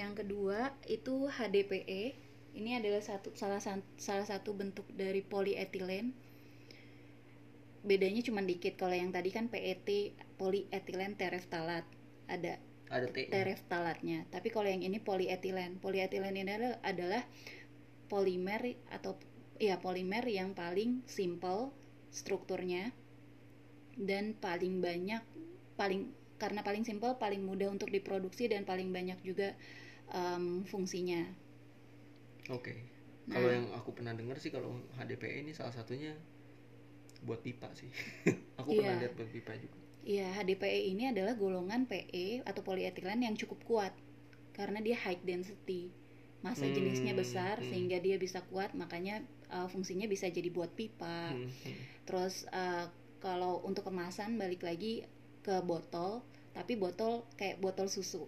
Yang 0.00 0.12
kedua 0.24 0.58
itu 0.96 1.14
HDPE. 1.36 2.02
Ini 2.58 2.70
adalah 2.80 3.02
satu 3.04 3.28
salah 3.40 3.60
salah 4.06 4.26
satu 4.32 4.50
bentuk 4.60 4.86
dari 5.00 5.20
polietilen. 5.32 6.06
Bedanya 7.88 8.22
cuma 8.26 8.40
dikit. 8.50 8.74
Kalau 8.80 8.94
yang 9.02 9.10
tadi 9.16 9.30
kan 9.36 9.46
PET 9.52 9.88
polietilen 10.40 11.12
tereftalat. 11.20 11.84
Ada 12.34 12.52
ada 12.90 13.06
T. 13.08 13.18
tereftalatnya. 13.32 14.18
Tapi 14.34 14.48
kalau 14.54 14.68
yang 14.74 14.82
ini 14.88 14.98
polietilen. 15.10 15.72
Polietilen 15.84 16.34
ini 16.42 16.50
adalah, 16.56 16.78
adalah 16.92 17.22
polimer 18.12 18.62
atau 18.96 19.12
ya 19.68 19.76
polimer 19.86 20.24
yang 20.38 20.50
paling 20.60 20.90
simple 21.18 21.60
strukturnya 22.18 22.84
dan 23.98 24.24
paling 24.38 24.78
banyak 24.86 25.22
paling 25.80 26.02
karena 26.42 26.60
paling 26.62 26.84
simple 26.86 27.12
paling 27.18 27.42
mudah 27.42 27.68
untuk 27.74 27.90
diproduksi 27.90 28.46
dan 28.46 28.62
paling 28.70 28.88
banyak 28.94 29.18
juga 29.26 29.48
em, 30.14 30.62
fungsinya. 30.72 31.22
Oke. 32.56 32.74
Nah. 33.26 33.36
Kalau 33.36 33.48
yang 33.52 33.66
aku 33.76 33.90
pernah 33.96 34.14
dengar 34.16 34.36
sih 34.40 34.50
kalau 34.54 34.70
HDPE 34.96 35.36
ini 35.44 35.52
salah 35.52 35.74
satunya 35.76 36.12
buat 37.26 37.40
pipa 37.42 37.68
sih. 37.74 37.90
aku 38.60 38.70
pernah 38.78 38.94
Iya. 38.94 39.00
lihat 39.00 39.12
buat 39.18 39.30
pipa 39.30 39.52
juga. 39.58 39.78
Iya, 40.08 40.26
HDPE 40.36 40.80
ini 40.92 41.04
adalah 41.12 41.34
golongan 41.42 41.82
PE 41.90 42.26
atau 42.50 42.62
polietilen 42.68 43.20
yang 43.26 43.34
cukup 43.40 43.60
kuat 43.68 43.92
karena 44.58 44.78
dia 44.86 44.96
high 45.04 45.20
density. 45.30 45.82
Massa 46.44 46.66
Hmm, 46.66 46.74
jenisnya 46.76 47.12
besar 47.22 47.56
hmm. 47.60 47.66
sehingga 47.70 47.98
dia 48.06 48.16
bisa 48.24 48.38
kuat, 48.50 48.70
makanya 48.82 49.16
uh, 49.56 49.68
fungsinya 49.72 50.06
bisa 50.14 50.26
jadi 50.36 50.48
buat 50.56 50.70
pipa. 50.78 51.20
Hmm, 51.34 51.50
hmm. 51.50 51.78
Terus 52.08 52.34
uh, 52.62 52.86
kalau 53.24 53.54
untuk 53.68 53.84
kemasan 53.90 54.30
balik 54.42 54.62
lagi 54.68 54.94
ke 55.46 55.56
botol, 55.70 56.12
tapi 56.56 56.72
botol 56.84 57.12
kayak 57.38 57.56
botol 57.64 57.86
susu. 57.96 58.24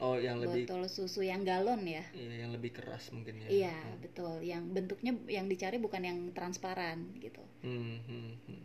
Oh, 0.00 0.16
yang 0.16 0.40
lebih 0.40 0.64
Botol 0.64 0.82
susu 0.88 1.20
yang 1.20 1.42
galon 1.44 1.84
ya. 1.84 2.00
iya, 2.16 2.34
yang 2.48 2.50
lebih 2.56 2.72
keras 2.72 3.12
mungkin 3.12 3.34
ya. 3.44 3.48
Iya, 3.68 3.76
Hmm. 3.76 4.00
betul. 4.04 4.34
Yang 4.52 4.62
bentuknya 4.76 5.12
yang 5.36 5.46
dicari 5.52 5.76
bukan 5.76 6.02
yang 6.08 6.18
transparan 6.32 6.98
gitu. 7.20 7.44
Hmm, 7.60 8.00
hmm, 8.08 8.32
hmm. 8.48 8.64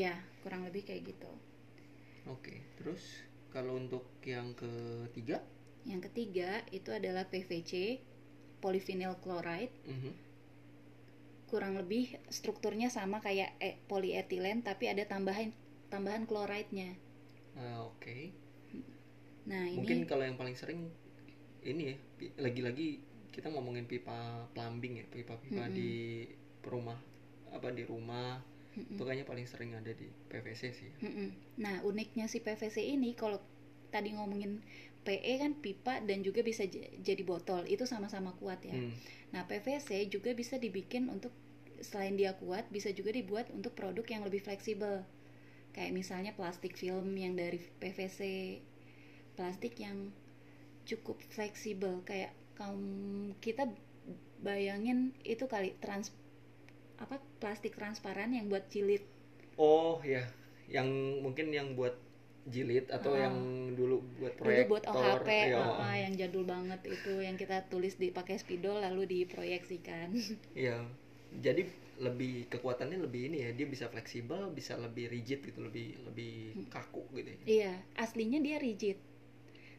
Iya, 0.00 0.14
kurang 0.42 0.62
lebih 0.68 0.82
kayak 0.88 1.02
gitu. 1.10 1.30
Oke, 2.28 2.54
terus 2.80 3.02
kalau 3.52 3.76
untuk 3.82 4.04
yang 4.24 4.48
ketiga, 4.56 5.44
Yang 5.90 6.00
ketiga 6.08 6.50
itu 6.78 6.88
adalah 6.98 7.24
PVC, 7.30 7.72
polyvinyl 8.64 9.14
chloride. 9.22 9.74
mhm. 9.86 10.10
Kurang 11.50 11.74
lebih 11.80 12.04
strukturnya 12.36 12.88
sama 12.96 13.18
kayak 13.26 13.50
eh, 13.68 13.74
polyetilen 13.90 14.58
tapi 14.68 14.84
ada 14.92 15.04
tambahan 15.12 15.48
tambahan 15.92 16.24
chloride-nya. 16.28 16.90
Ah, 17.56 17.84
oke. 17.86 18.32
Nah, 19.46 19.66
ini 19.68 19.94
Mungkin 19.94 20.06
kalau 20.10 20.26
yang 20.26 20.34
paling 20.38 20.56
sering 20.58 20.90
ini 21.62 21.94
ya, 21.94 21.96
lagi-lagi 22.42 22.98
kita 23.34 23.48
ngomongin 23.54 23.86
pipa 23.86 24.46
plumbing 24.54 25.02
ya, 25.02 25.06
pipa-pipa 25.10 25.70
Mm-mm. 25.70 25.70
di 25.70 26.26
rumah 26.66 26.98
apa 27.50 27.68
di 27.74 27.84
rumah 27.86 28.38
Mm-mm. 28.78 28.96
itu 28.96 29.02
kayaknya 29.02 29.26
paling 29.26 29.46
sering 29.50 29.74
ada 29.74 29.90
di 29.90 30.06
PVC 30.30 30.62
sih. 30.70 30.90
Mm-mm. 31.02 31.34
Nah, 31.58 31.82
uniknya 31.82 32.30
si 32.30 32.38
PVC 32.38 32.86
ini 32.86 33.18
kalau 33.18 33.42
tadi 33.90 34.14
ngomongin 34.14 34.62
PE 35.02 35.32
kan 35.40 35.52
pipa 35.58 35.98
dan 36.04 36.20
juga 36.20 36.44
bisa 36.44 36.68
jadi 37.02 37.22
botol, 37.24 37.66
itu 37.66 37.88
sama-sama 37.88 38.36
kuat 38.36 38.60
ya. 38.62 38.76
Hmm. 38.76 38.92
Nah, 39.32 39.48
PVC 39.48 40.12
juga 40.12 40.36
bisa 40.36 40.60
dibikin 40.60 41.08
untuk 41.08 41.32
selain 41.80 42.14
dia 42.14 42.36
kuat, 42.36 42.68
bisa 42.68 42.92
juga 42.92 43.10
dibuat 43.10 43.48
untuk 43.50 43.72
produk 43.72 44.04
yang 44.04 44.22
lebih 44.22 44.44
fleksibel. 44.44 45.02
Kayak 45.72 45.92
misalnya 45.96 46.32
plastik 46.36 46.76
film 46.76 47.16
yang 47.16 47.32
dari 47.32 47.58
PVC, 47.80 48.20
plastik 49.40 49.80
yang 49.80 50.12
cukup 50.84 51.16
fleksibel 51.32 52.04
kayak 52.04 52.34
kaum 52.58 52.82
kita 53.40 53.70
bayangin 54.44 55.16
itu 55.24 55.48
kali 55.48 55.72
trans 55.80 56.12
apa 57.00 57.16
plastik 57.40 57.74
transparan 57.74 58.30
yang 58.30 58.46
buat 58.46 58.68
jilid 58.68 59.02
Oh 59.56 60.00
ya, 60.00 60.24
yang 60.66 60.88
mungkin 61.20 61.52
yang 61.52 61.74
buat 61.74 61.92
jilid 62.46 62.88
atau 62.88 63.12
Ah. 63.12 63.28
yang 63.28 63.36
dulu 63.74 64.00
buat 64.16 64.32
dulu 64.32 64.40
proyektor. 64.40 64.70
buat 64.72 64.84
OHP 64.86 65.28
ah, 65.52 65.76
ah, 65.82 65.96
yang 65.98 66.12
jadul 66.16 66.44
banget 66.44 66.80
itu 66.86 67.20
yang 67.20 67.36
kita 67.36 67.68
tulis 67.68 67.96
dipakai 67.96 68.36
spidol 68.36 68.80
lalu 68.80 69.04
diproyeksikan 69.06 70.08
Iya. 70.56 70.84
Jadi 71.30 71.62
lebih 72.00 72.48
kekuatannya 72.48 72.98
lebih 72.98 73.30
ini 73.30 73.44
ya, 73.44 73.50
dia 73.52 73.62
bisa 73.64 73.86
fleksibel, 73.86 74.50
bisa 74.50 74.74
lebih 74.74 75.06
rigid 75.06 75.44
gitu, 75.44 75.60
lebih 75.60 76.00
lebih 76.02 76.32
kaku 76.66 77.04
gitu 77.14 77.28
ya. 77.28 77.38
iya 77.46 77.72
aslinya 77.94 78.40
dia 78.40 78.56
rigid 78.58 78.96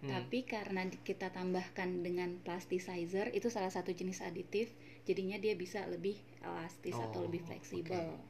Hmm. 0.01 0.09
tapi 0.09 0.39
karena 0.53 0.81
kita 1.07 1.29
tambahkan 1.37 1.89
dengan 2.07 2.29
plasticizer 2.45 3.29
itu 3.37 3.47
salah 3.53 3.69
satu 3.69 3.91
jenis 3.93 4.19
aditif 4.25 4.73
jadinya 5.07 5.37
dia 5.37 5.53
bisa 5.63 5.85
lebih 5.93 6.17
elastis 6.41 6.97
atau 7.05 7.19
Oh, 7.21 7.25
lebih 7.29 7.41
fleksibel 7.45 8.17
oke. 8.17 8.29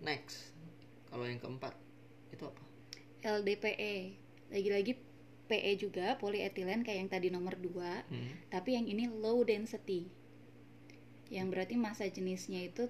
Next, 0.00 0.52
kalau 1.08 1.24
yang 1.24 1.40
keempat 1.40 1.72
itu 2.34 2.44
apa? 2.44 2.62
LDPE 3.24 3.94
lagi-lagi 4.52 4.92
PE 5.48 5.72
juga 5.80 6.06
polyethylene 6.20 6.84
kayak 6.84 6.98
yang 7.06 7.10
tadi 7.10 7.28
nomor 7.32 7.54
2 7.56 8.04
Hmm. 8.12 8.32
tapi 8.52 8.76
yang 8.76 8.86
ini 8.86 9.04
low 9.08 9.40
density 9.42 10.00
yang 11.36 11.50
berarti 11.50 11.74
massa 11.74 12.06
jenisnya 12.06 12.60
itu 12.70 12.84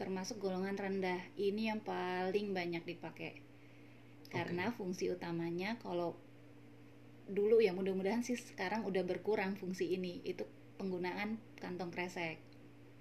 termasuk 0.00 0.36
golongan 0.44 0.76
rendah 0.78 1.20
ini 1.36 1.68
yang 1.70 1.80
paling 1.84 2.54
banyak 2.58 2.82
dipakai 2.86 3.32
karena 4.34 4.70
fungsi 4.72 5.04
utamanya 5.16 5.70
kalau 5.84 6.10
dulu 7.28 7.56
ya 7.66 7.72
mudah-mudahan 7.78 8.22
sih 8.26 8.36
sekarang 8.38 8.80
udah 8.90 9.02
berkurang 9.04 9.52
fungsi 9.60 9.84
ini 9.96 10.12
itu 10.24 10.44
penggunaan 10.80 11.30
kantong 11.62 11.90
kresek 11.94 12.38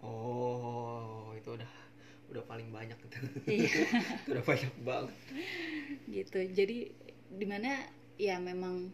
Oh, 0.01 1.33
itu 1.33 1.49
udah 1.57 1.71
udah 2.29 2.43
paling 2.45 2.69
banyak 2.69 2.97
itu. 3.01 3.17
Iya. 3.49 3.71
Udah 4.29 4.43
banyak 4.45 4.73
banget. 4.83 5.15
gitu 6.07 6.39
jadi 6.51 6.77
di 7.29 7.45
mana 7.45 7.71
ya 8.17 8.39
memang 8.41 8.91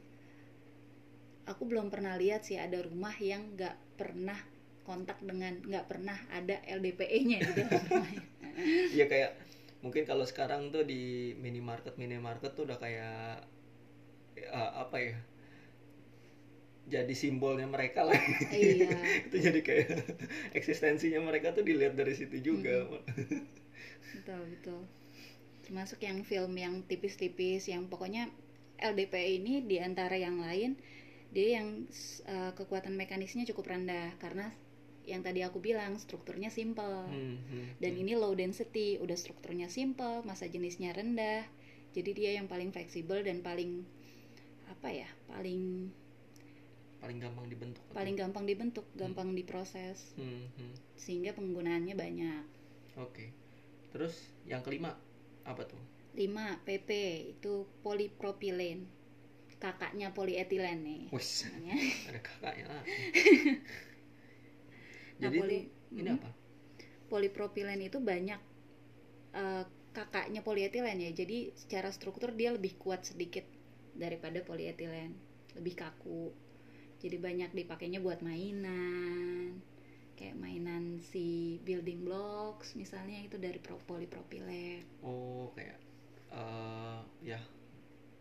aku 1.43 1.63
belum 1.67 1.87
pernah 1.93 2.15
lihat 2.21 2.41
sih 2.47 2.57
ada 2.59 2.79
rumah 2.83 3.13
yang 3.19 3.55
nggak 3.55 3.75
pernah 3.99 4.39
kontak 4.87 5.19
dengan 5.23 5.53
nggak 5.63 5.85
pernah 5.87 6.17
ada 6.31 6.59
LDPE-nya 6.67 7.37
di 7.47 7.51
dalam 7.55 7.83
rumahnya 7.87 8.23
Iya 8.95 9.05
kayak 9.11 9.31
mungkin 9.83 10.03
kalau 10.07 10.23
sekarang 10.23 10.71
tuh 10.71 10.83
di 10.87 11.33
minimarket 11.39 11.95
minimarket 11.99 12.55
tuh 12.55 12.63
udah 12.67 12.77
kayak 12.79 13.43
ya, 14.35 14.49
apa 14.79 14.97
ya 14.99 15.15
jadi 16.83 17.13
simbolnya 17.15 17.67
mereka 17.67 18.03
lah. 18.03 18.19
Iya. 18.51 18.91
itu 19.31 19.35
jadi 19.39 19.59
kayak 19.63 19.87
eksistensinya 20.57 21.23
mereka 21.23 21.55
tuh 21.55 21.63
dilihat 21.63 21.95
dari 21.95 22.13
situ 22.15 22.43
juga. 22.43 22.87
Betul 24.13 24.45
betul. 24.45 24.81
Termasuk 25.65 26.05
yang 26.05 26.21
film 26.21 26.53
yang 26.53 26.85
tipis-tipis 26.85 27.65
yang 27.65 27.89
pokoknya 27.89 28.29
LDP 28.77 29.41
ini 29.41 29.65
di 29.65 29.81
antara 29.81 30.13
yang 30.13 30.37
lain 30.37 30.77
dia 31.33 31.57
yang 31.57 31.89
uh, 32.29 32.53
kekuatan 32.53 32.93
mekanisnya 32.93 33.41
cukup 33.49 33.73
rendah 33.73 34.13
karena 34.21 34.53
yang 35.09 35.25
tadi 35.25 35.41
aku 35.41 35.57
bilang 35.57 35.97
strukturnya 35.97 36.53
simple. 36.53 37.09
Hmm, 37.09 37.41
hmm, 37.41 37.81
dan 37.81 37.97
hmm. 37.97 38.01
ini 38.05 38.13
low 38.13 38.37
density 38.37 39.01
udah 39.01 39.17
strukturnya 39.17 39.65
simple 39.65 40.21
masa 40.29 40.45
jenisnya 40.45 40.93
rendah. 40.93 41.49
Jadi 41.97 42.11
dia 42.13 42.37
yang 42.37 42.45
paling 42.45 42.69
fleksibel 42.69 43.25
dan 43.25 43.41
paling 43.41 43.81
apa 44.73 44.89
ya 44.89 45.09
paling 45.29 45.93
paling 46.97 47.19
gampang 47.19 47.45
dibentuk. 47.51 47.83
paling 47.91 48.15
gampang 48.15 48.45
dibentuk 48.47 48.85
gampang 48.95 49.29
diproses. 49.35 50.15
Hmm, 50.15 50.47
hmm. 50.55 50.73
sehingga 50.95 51.35
penggunaannya 51.35 51.95
banyak. 51.95 52.43
Oke. 52.97 53.29
Terus 53.91 54.15
yang 54.47 54.63
kelima 54.63 54.95
apa 55.43 55.67
tuh? 55.67 55.79
5 56.15 56.57
PP 56.63 56.89
itu 57.35 57.67
polipropilen 57.83 58.87
kakaknya 59.59 60.11
polietilen 60.11 60.79
nih. 60.83 61.03
Namanya. 61.11 61.75
Ada 62.09 62.19
kakaknya 62.19 62.65
lah. 62.71 62.83
Nah, 65.13 65.29
Jadi 65.29 65.37
poli- 65.39 65.69
tuh, 65.69 65.97
ini 66.03 66.09
Mhm. 66.09 66.17
apa? 66.19 66.29
polipropilen 67.07 67.79
itu 67.79 68.01
banyak 68.01 68.41
eh, 69.33 69.63
kakaknya 69.93 70.41
polietilen 70.41 70.97
ya. 70.99 71.11
Jadi 71.13 71.53
secara 71.53 71.89
struktur 71.93 72.33
dia 72.33 72.49
lebih 72.51 72.75
kuat 72.81 73.05
sedikit 73.05 73.45
daripada 73.93 74.41
polietilen 74.41 75.13
lebih 75.53 75.75
kaku 75.75 76.33
jadi 76.97 77.19
banyak 77.19 77.51
dipakainya 77.53 77.99
buat 77.99 78.21
mainan 78.21 79.59
kayak 80.13 80.37
mainan 80.37 81.01
si 81.01 81.57
building 81.61 82.05
blocks 82.05 82.73
misalnya 82.73 83.17
itu 83.21 83.35
dari 83.37 83.57
pro- 83.57 83.81
polipropilen 83.83 84.85
Oh, 85.01 85.49
kayak 85.53 85.77
eh 86.31 86.99
ya 87.21 87.39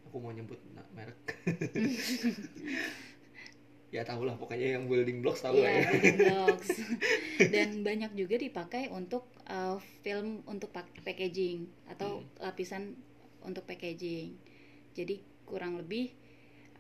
aku 0.05 0.17
mau 0.19 0.29
nyebut 0.29 0.61
merek. 0.93 1.17
ya 3.93 4.05
tahu 4.05 4.25
lah 4.25 4.37
pokoknya 4.37 4.81
yang 4.81 4.89
building 4.89 5.21
blocks 5.21 5.45
tahu 5.45 5.61
lah 5.61 5.69
Iya, 5.69 5.77
ya. 5.77 5.89
building 5.89 6.19
blocks. 6.19 6.69
Dan 7.55 7.69
banyak 7.85 8.13
juga 8.13 8.37
dipakai 8.37 8.89
untuk 8.89 9.29
uh, 9.45 9.77
film 10.01 10.41
untuk 10.45 10.73
pak- 10.73 10.93
packaging 11.05 11.69
atau 11.87 12.21
Hmm. 12.21 12.29
lapisan 12.41 12.97
untuk 13.41 13.65
packaging. 13.65 14.33
Jadi 14.93 15.21
kurang 15.53 15.77
lebih 15.77 16.09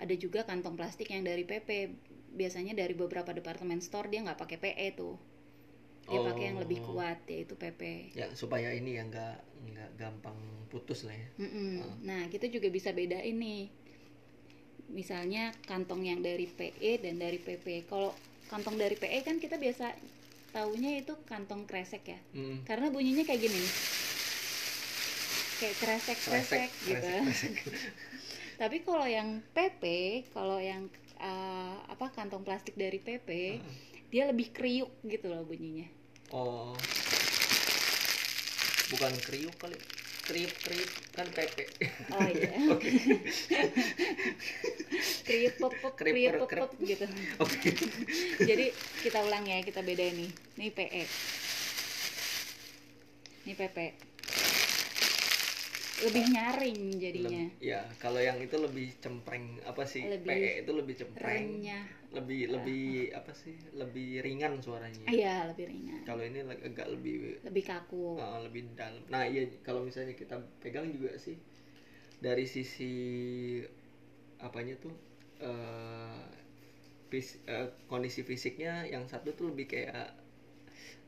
ada 0.01 0.15
juga 0.17 0.49
kantong 0.49 0.75
plastik 0.75 1.13
yang 1.13 1.23
dari 1.29 1.45
PP. 1.45 1.93
Biasanya 2.33 2.73
dari 2.73 2.97
beberapa 2.97 3.29
department 3.37 3.85
store 3.85 4.09
dia 4.09 4.25
nggak 4.25 4.41
pakai 4.41 4.57
PE 4.57 4.89
tuh. 4.97 5.21
Dia 6.09 6.19
pakai 6.25 6.45
yang 6.51 6.59
lebih 6.59 6.81
Oh. 6.83 6.97
kuat 6.97 7.21
yaitu 7.29 7.55
PP. 7.55 8.11
Ya 8.17 8.33
supaya 8.33 8.73
ini 8.73 8.97
yang 8.97 9.13
nggak 9.13 9.37
nggak 9.69 9.91
gampang 10.01 10.35
putus 10.73 11.05
lah 11.05 11.15
ya. 11.15 11.29
Oh. 11.85 11.93
Nah, 12.03 12.27
kita 12.33 12.49
juga 12.49 12.73
bisa 12.73 12.91
bedain 12.97 13.37
nih. 13.37 13.69
Misalnya 14.91 15.53
kantong 15.69 16.03
yang 16.09 16.25
dari 16.25 16.49
PE 16.49 17.05
dan 17.05 17.21
dari 17.21 17.37
PP. 17.39 17.87
Kalau 17.87 18.17
kantong 18.51 18.81
dari 18.81 18.97
PE 18.99 19.23
kan 19.23 19.37
kita 19.39 19.61
biasa 19.61 19.95
taunya 20.51 20.99
itu 20.99 21.15
kantong 21.29 21.69
kresek 21.69 22.03
ya. 22.11 22.19
Hmm. 22.35 22.65
Karena 22.67 22.91
bunyinya 22.91 23.23
kayak 23.23 23.41
gini. 23.47 23.63
Kayak 25.63 25.77
kresek-kresek 25.79 26.71
gitu. 26.91 26.99
kresek, 26.99 27.53
kresek. 27.55 27.55
Tapi 28.57 28.83
kalau 28.83 29.07
yang 29.07 29.43
PP, 29.53 29.83
kalau 30.33 30.59
yang 30.59 30.89
uh, 31.19 31.77
apa 31.89 32.11
kantong 32.13 32.45
plastik 32.45 32.75
dari 32.75 32.99
PP, 32.99 33.59
Ah. 33.59 33.61
dia 34.13 34.29
lebih 34.29 34.53
kriuk 34.53 34.93
gitu 35.05 35.33
loh 35.33 35.45
bunyinya. 35.45 35.89
Oh. 36.33 36.77
Bukan 38.93 39.13
kriuk 39.25 39.57
kali. 39.57 39.77
Kriuk 40.23 40.55
kriuk 40.63 40.91
kan 41.13 41.27
pepe. 41.33 41.65
Oh 42.15 42.29
iya. 42.29 42.51
Kriuk 45.23 45.55
pop 45.59 45.75
pop 45.81 45.95
kriuk 45.97 46.35
pop 46.45 46.51
pop 46.51 46.71
gitu. 46.83 47.07
Oke. 47.41 47.71
Jadi 48.51 48.67
kita 49.03 49.23
ulang 49.23 49.47
ya, 49.47 49.63
kita 49.63 49.83
bedain 49.83 50.15
nih. 50.15 50.31
Ini 50.59 50.69
PE. 50.71 51.03
Ini 53.43 53.53
PP. 53.57 53.79
Lebih 56.03 56.25
nyaring 56.35 56.79
jadinya. 56.99 57.45
Leb- 57.47 57.61
ya, 57.61 57.81
kalau 58.03 58.21
yang 58.29 58.39
itu 58.41 58.57
lebih 58.57 58.89
cempreng 59.05 59.61
apa 59.69 59.85
sih? 59.85 60.05
Lebih 60.09 60.27
PE 60.33 60.51
itu 60.65 60.73
lebih 60.73 60.95
cempreng. 61.01 61.45
Renyah. 61.61 61.85
Lebih 62.17 62.41
lebih 62.55 62.85
apa 63.19 63.33
sih? 63.37 63.57
Lebih 63.77 64.09
ringan 64.27 64.61
suaranya. 64.65 65.09
Iya, 65.13 65.35
lebih 65.53 65.65
ringan. 65.71 66.03
Kalau 66.09 66.23
ini 66.25 66.39
ag- 66.43 66.65
agak 66.73 66.87
lebih 66.95 67.17
Lebih 67.47 67.65
kaku. 67.69 68.17
uh, 68.19 68.39
lebih 68.49 68.63
dalam. 68.77 69.03
Nah, 69.13 69.23
iya 69.29 69.45
kalau 69.67 69.81
misalnya 69.85 70.15
kita 70.17 70.37
pegang 70.63 70.89
juga 70.93 71.15
sih 71.21 71.37
dari 72.23 72.45
sisi 72.49 72.93
apanya 74.43 74.75
tuh 74.83 74.95
eh 75.43 76.23
fis- 77.11 77.41
eh, 77.47 77.69
kondisi 77.91 78.23
fisiknya 78.31 78.87
yang 78.93 79.05
satu 79.13 79.29
tuh 79.39 79.47
lebih 79.53 79.67
kayak 79.73 80.15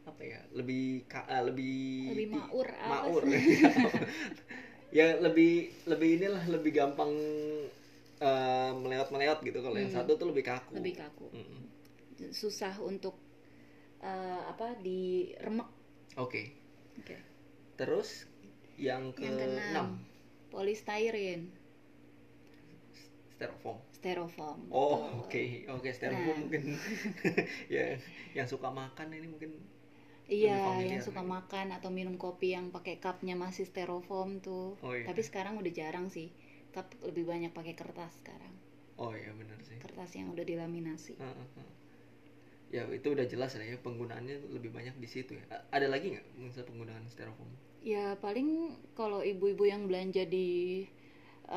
apa 0.05 0.21
ya 0.23 0.41
lebih 0.53 1.09
ka, 1.09 1.25
eh, 1.33 1.43
lebih 1.49 1.75
Lebih 2.13 2.29
maur 2.29 2.69
apa 2.69 3.09
maur 3.09 3.23
sih? 3.25 3.57
ya 4.95 5.07
lebih 5.19 5.53
lebih 5.91 6.09
inilah 6.23 6.45
lebih 6.55 6.71
gampang 6.79 7.13
eh, 8.23 8.71
melewat-melewat 8.83 9.39
gitu 9.43 9.59
kalau 9.65 9.77
yang 9.79 9.91
Hmm. 9.91 9.99
satu 10.03 10.13
tuh 10.21 10.27
lebih 10.31 10.45
kaku 10.47 10.75
Lebih 10.79 10.95
kaku. 10.97 11.27
Mm-mm. 11.35 11.63
Susah 12.33 12.75
untuk 12.83 13.15
eh, 14.03 14.41
apa 14.53 14.77
diremek. 14.85 15.69
oke 16.17 16.43
Oke. 17.01 17.17
terus 17.79 18.27
yang 18.79 19.15
ke 19.15 19.23
Yang 19.23 19.37
keenam, 19.39 19.71
enam 19.71 19.87
polystyrene, 20.51 21.47
styrofoam 23.35 23.79
styrofoam. 23.93 24.59
oh 24.71 24.99
oke 25.27 25.43
oke 25.71 25.89
styrofoam 25.91 26.37
Nah. 26.37 26.43
mungkin 26.47 26.63
ya 27.75 27.99
yang 28.35 28.47
suka 28.49 28.69
makan 28.71 29.09
ini 29.15 29.27
mungkin 29.31 29.51
Iya, 30.29 30.57
familiar 30.65 30.91
yang 30.97 31.03
suka 31.05 31.21
nih. 31.23 31.31
makan 31.35 31.67
atau 31.77 31.91
minum 31.93 32.15
kopi 32.25 32.49
yang 32.57 32.67
pakai 32.73 32.95
cupnya 33.05 33.35
masih 33.37 33.65
styrofoam 33.71 34.41
tuh. 34.41 34.77
Oh, 34.83 34.93
iya. 34.97 35.05
Tapi 35.09 35.21
sekarang 35.29 35.55
udah 35.61 35.73
jarang 35.81 36.07
sih. 36.09 36.29
Cup 36.75 36.87
lebih 37.07 37.25
banyak 37.29 37.51
pakai 37.55 37.75
kertas 37.79 38.13
sekarang. 38.21 38.55
oh 38.99 39.11
iya 39.15 39.31
benar 39.35 39.59
sih 39.67 39.75
Kertas 39.83 40.11
yang 40.19 40.31
udah 40.35 40.45
dilaminasi. 40.47 41.15
Ah, 41.19 41.27
ah, 41.35 41.49
ah. 41.61 41.69
ya 42.75 42.83
itu 42.91 43.07
udah 43.15 43.27
jelas 43.29 43.55
lah 43.55 43.67
ya 43.73 43.77
penggunaannya 43.79 44.51
lebih 44.57 44.71
banyak 44.75 44.95
di 44.99 45.07
situ 45.07 45.39
ya 45.39 45.45
ada 45.71 45.87
lagi 45.87 46.07
nggak 46.17 46.27
misal 46.43 46.65
penggunaan 46.67 47.07
styrofoam 47.13 47.51
Ya 47.85 48.17
paling 48.25 48.49
kalau 48.99 49.21
ibu-ibu 49.21 49.65
yang 49.69 49.83
belanja 49.87 50.25
di 50.25 50.49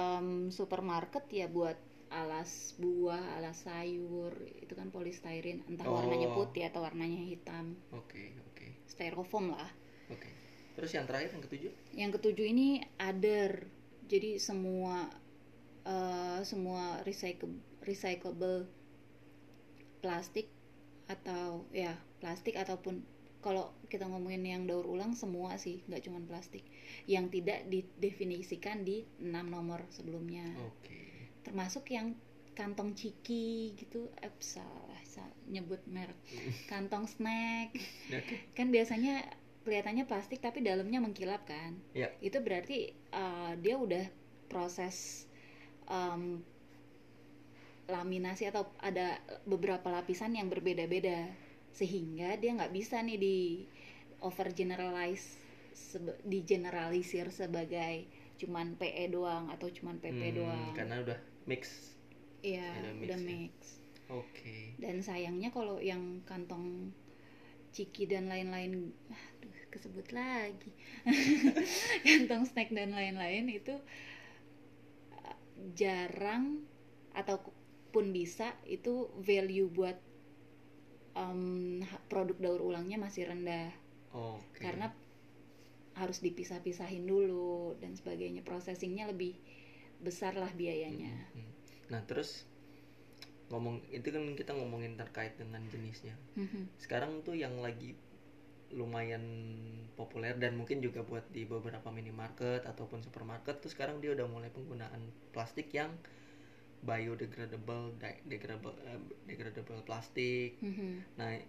em, 0.04 0.28
supermarket 0.58 1.24
ya 1.40 1.48
buat 1.58 1.78
alas 2.22 2.52
buah, 2.84 3.24
alas 3.38 3.58
sayur 3.68 4.32
itu 4.64 4.74
kan 4.80 4.88
polystyrene, 4.96 5.62
entah 5.72 5.88
warnanya 5.96 6.28
Oh. 6.32 6.38
putih 6.38 6.64
atau 6.70 6.80
warnanya 6.88 7.20
hitam, 7.32 7.66
oke 7.92 8.24
oke 8.48 8.57
styrofoam 8.88 9.54
lah. 9.54 9.70
oke. 10.10 10.30
Terus 10.78 10.92
yang 10.94 11.06
terakhir 11.10 11.34
yang 11.34 11.44
ketujuh? 11.44 11.72
Yang 11.94 12.12
ketujuh 12.22 12.46
ini 12.48 12.70
other, 13.02 13.66
jadi 14.06 14.38
semua 14.38 15.10
eh, 15.84 16.40
semua 16.46 17.02
recycle 17.04 17.52
recyclable 17.82 18.70
plastik 20.04 20.48
atau 21.08 21.64
ya 21.72 21.96
plastik 22.20 22.60
ataupun 22.60 23.02
kalau 23.42 23.72
kita 23.88 24.04
ngomongin 24.04 24.44
yang 24.44 24.64
daur 24.68 24.84
ulang 24.84 25.16
semua 25.16 25.56
sih 25.56 25.82
nggak 25.88 26.04
cuma 26.04 26.20
plastik. 26.26 26.66
Yang 27.08 27.40
tidak 27.40 27.60
didefinisikan 27.72 28.84
di 28.84 29.08
enam 29.24 29.48
nomor 29.48 29.88
sebelumnya. 29.94 30.46
Oke. 30.62 30.94
Termasuk 31.48 31.88
yang 31.90 32.18
kantong 32.58 32.98
ciki 32.98 33.78
gitu 33.78 34.10
eh 34.18 34.34
salah 35.18 35.34
nyebut 35.50 35.82
merek. 35.90 36.18
Kantong 36.70 37.10
snack. 37.10 37.74
Oke 38.14 38.54
kan 38.54 38.70
biasanya 38.70 39.26
kelihatannya 39.66 40.06
plastik 40.06 40.40
tapi 40.40 40.62
dalamnya 40.62 41.02
mengkilap 41.02 41.44
kan? 41.44 41.74
Ya. 41.92 42.14
Itu 42.22 42.40
berarti 42.40 42.94
uh, 43.12 43.58
dia 43.58 43.76
udah 43.76 44.06
proses 44.48 45.26
um, 45.90 46.40
laminasi 47.88 48.46
atau 48.46 48.68
ada 48.78 49.18
beberapa 49.44 49.90
lapisan 49.90 50.36
yang 50.36 50.48
berbeda-beda. 50.48 51.28
Sehingga 51.72 52.36
dia 52.36 52.54
nggak 52.54 52.74
bisa 52.74 53.00
nih 53.00 53.18
di 53.18 53.38
over 54.20 54.50
generalize 54.52 55.38
sebe- 55.72 56.20
di 56.22 56.42
generalisir 56.42 57.30
sebagai 57.30 58.06
cuman 58.38 58.78
PE 58.78 59.10
doang 59.10 59.50
atau 59.50 59.66
cuman 59.68 59.98
PP 59.98 60.14
Hmm, 60.22 60.36
doang. 60.36 60.72
karena 60.74 60.96
udah 61.02 61.18
mix. 61.46 61.94
Iya 62.42 62.70
udah 62.70 62.94
mix 62.94 63.08
udah 63.08 63.18
ya. 63.18 63.26
Oke. 64.12 64.80
Dan 64.80 65.04
sayangnya 65.04 65.50
kalau 65.52 65.80
yang 65.82 66.24
kantong 66.24 66.92
ciki 67.72 68.10
dan 68.10 68.32
lain-lain 68.32 68.92
aduh 69.12 69.58
kesebut 69.70 70.08
lagi. 70.16 70.72
Kantong 72.08 72.48
snack 72.48 72.72
dan 72.74 72.96
lain-lain 72.96 73.52
itu 73.52 73.76
uh, 75.14 75.38
jarang 75.76 76.66
ataupun 77.14 78.16
bisa 78.16 78.56
itu 78.66 79.12
value 79.20 79.70
buat 79.70 80.00
um, 81.14 81.84
produk 82.08 82.38
daur 82.40 82.62
ulangnya 82.64 82.98
masih 82.98 83.28
rendah. 83.28 83.70
Oke. 84.18 84.64
karena 84.64 84.90
harus 85.94 86.22
dipisah-pisahin 86.22 87.06
dulu 87.06 87.78
dan 87.78 87.94
sebagainya. 87.94 88.42
Processingnya 88.42 89.10
lebih 89.10 89.38
besar 90.02 90.38
lah 90.38 90.50
biayanya. 90.54 91.12
Hmm. 91.34 91.52
Nah 91.90 92.02
terus 92.06 92.46
ngomong 93.48 93.80
itu 93.96 94.08
kan 94.12 94.24
kita 94.36 94.52
ngomongin 94.52 95.00
terkait 95.00 95.40
dengan 95.40 95.64
jenisnya. 95.72 96.16
Mhm. 96.36 96.68
Sekarang 96.80 97.24
tuh 97.24 97.36
yang 97.36 97.56
lagi 97.64 97.96
lumayan 98.76 99.24
populer 99.96 100.36
dan 100.36 100.60
mungkin 100.60 100.84
juga 100.84 101.00
buat 101.00 101.24
di 101.32 101.48
beberapa 101.48 101.88
minimarket 101.88 102.68
ataupun 102.68 103.00
supermarket 103.00 103.64
tuh 103.64 103.72
sekarang 103.72 104.04
dia 104.04 104.12
udah 104.12 104.28
mulai 104.28 104.52
penggunaan 104.52 105.08
plastik 105.32 105.72
yang 105.72 105.96
biodegradable, 106.84 107.96
degradable, 108.28 108.76
eh, 108.86 109.00
degradable 109.26 109.82
plastik. 109.88 110.60
Mhm. 110.60 111.16
Nah 111.16 111.40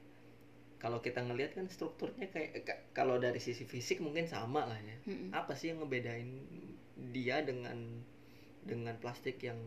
kalau 0.79 1.03
kita 1.03 1.27
ngelihat 1.27 1.59
kan 1.59 1.67
strukturnya 1.67 2.31
kayak 2.31 2.63
ka- 2.63 2.83
kalau 2.95 3.19
dari 3.19 3.43
sisi 3.43 3.67
fisik 3.67 3.99
mungkin 3.99 4.31
sama 4.31 4.71
lah 4.71 4.79
ya. 4.79 4.97
Mhm. 5.11 5.35
Apa 5.35 5.59
sih 5.59 5.75
yang 5.75 5.83
ngebedain 5.83 6.31
dia 7.11 7.43
dengan 7.43 8.07
dengan 8.63 8.95
plastik 9.03 9.43
yang 9.43 9.59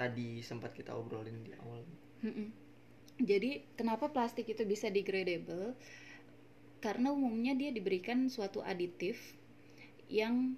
tadi 0.00 0.40
sempat 0.40 0.72
kita 0.72 0.92
obrolin 0.96 1.38
di 1.44 1.52
awal? 1.60 1.84
Mm-mm. 2.24 2.48
Jadi 3.20 3.50
kenapa 3.76 4.08
plastik 4.14 4.48
itu 4.48 4.62
bisa 4.64 4.88
degradable? 4.88 5.76
Karena 6.80 7.12
umumnya 7.12 7.52
dia 7.60 7.68
diberikan 7.68 8.32
suatu 8.32 8.64
aditif 8.64 9.36
yang 10.08 10.56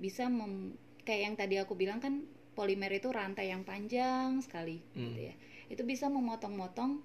bisa 0.00 0.24
mem 0.32 0.72
kayak 1.04 1.22
yang 1.28 1.34
tadi 1.36 1.54
aku 1.60 1.74
bilang 1.76 2.00
kan 2.00 2.24
polimer 2.56 2.90
itu 3.00 3.08
rantai 3.12 3.52
yang 3.52 3.62
panjang 3.68 4.40
sekali 4.40 4.80
Hmm. 4.96 5.12
gitu 5.12 5.20
ya. 5.28 5.34
Itu 5.68 5.82
bisa 5.84 6.08
memotong-motong 6.08 7.04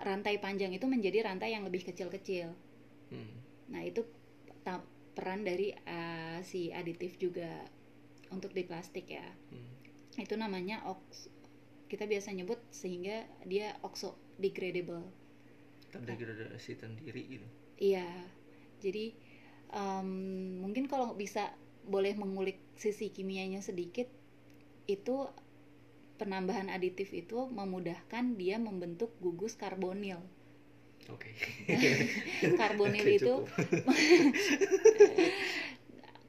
rantai 0.00 0.40
panjang 0.40 0.72
itu 0.72 0.88
menjadi 0.88 1.28
rantai 1.28 1.52
yang 1.52 1.68
lebih 1.68 1.84
kecil-kecil. 1.84 2.48
Hmm. 3.12 3.36
Nah, 3.68 3.84
itu 3.84 4.00
peran 5.20 5.44
dari 5.44 5.74
uh, 5.74 6.40
si 6.40 6.72
aditif 6.72 7.20
juga 7.20 7.50
untuk 8.32 8.56
di 8.56 8.64
plastik 8.64 9.10
ya 9.10 9.26
Hmm. 9.52 9.68
Itu 10.24 10.34
namanya 10.44 10.76
ox 10.92 11.02
kita 11.90 12.04
biasa 12.12 12.28
nyebut 12.38 12.60
sehingga 12.70 13.16
dia 13.50 13.68
oxo 13.88 14.10
degradable 14.42 15.02
Terdegradasi 15.90 16.72
sendiri 16.78 17.22
gitu. 17.34 17.46
iya 17.80 18.06
jadi 18.84 19.16
em, 19.74 20.08
mungkin 20.62 20.84
kalau 20.92 21.16
bisa 21.18 21.50
boleh 21.94 22.14
mengulik 22.14 22.58
sisi 22.78 23.10
kimianya 23.16 23.60
sedikit 23.64 24.06
itu 24.86 25.16
penambahan 26.20 26.68
aditif 26.76 27.08
itu 27.22 27.38
memudahkan 27.58 28.24
dia 28.40 28.56
membentuk 28.60 29.10
gugus 29.24 29.54
karbonil 29.62 30.20
Oke. 31.10 31.26
karbonil 32.60 33.02
Oke, 33.02 33.18
itu. 33.18 33.34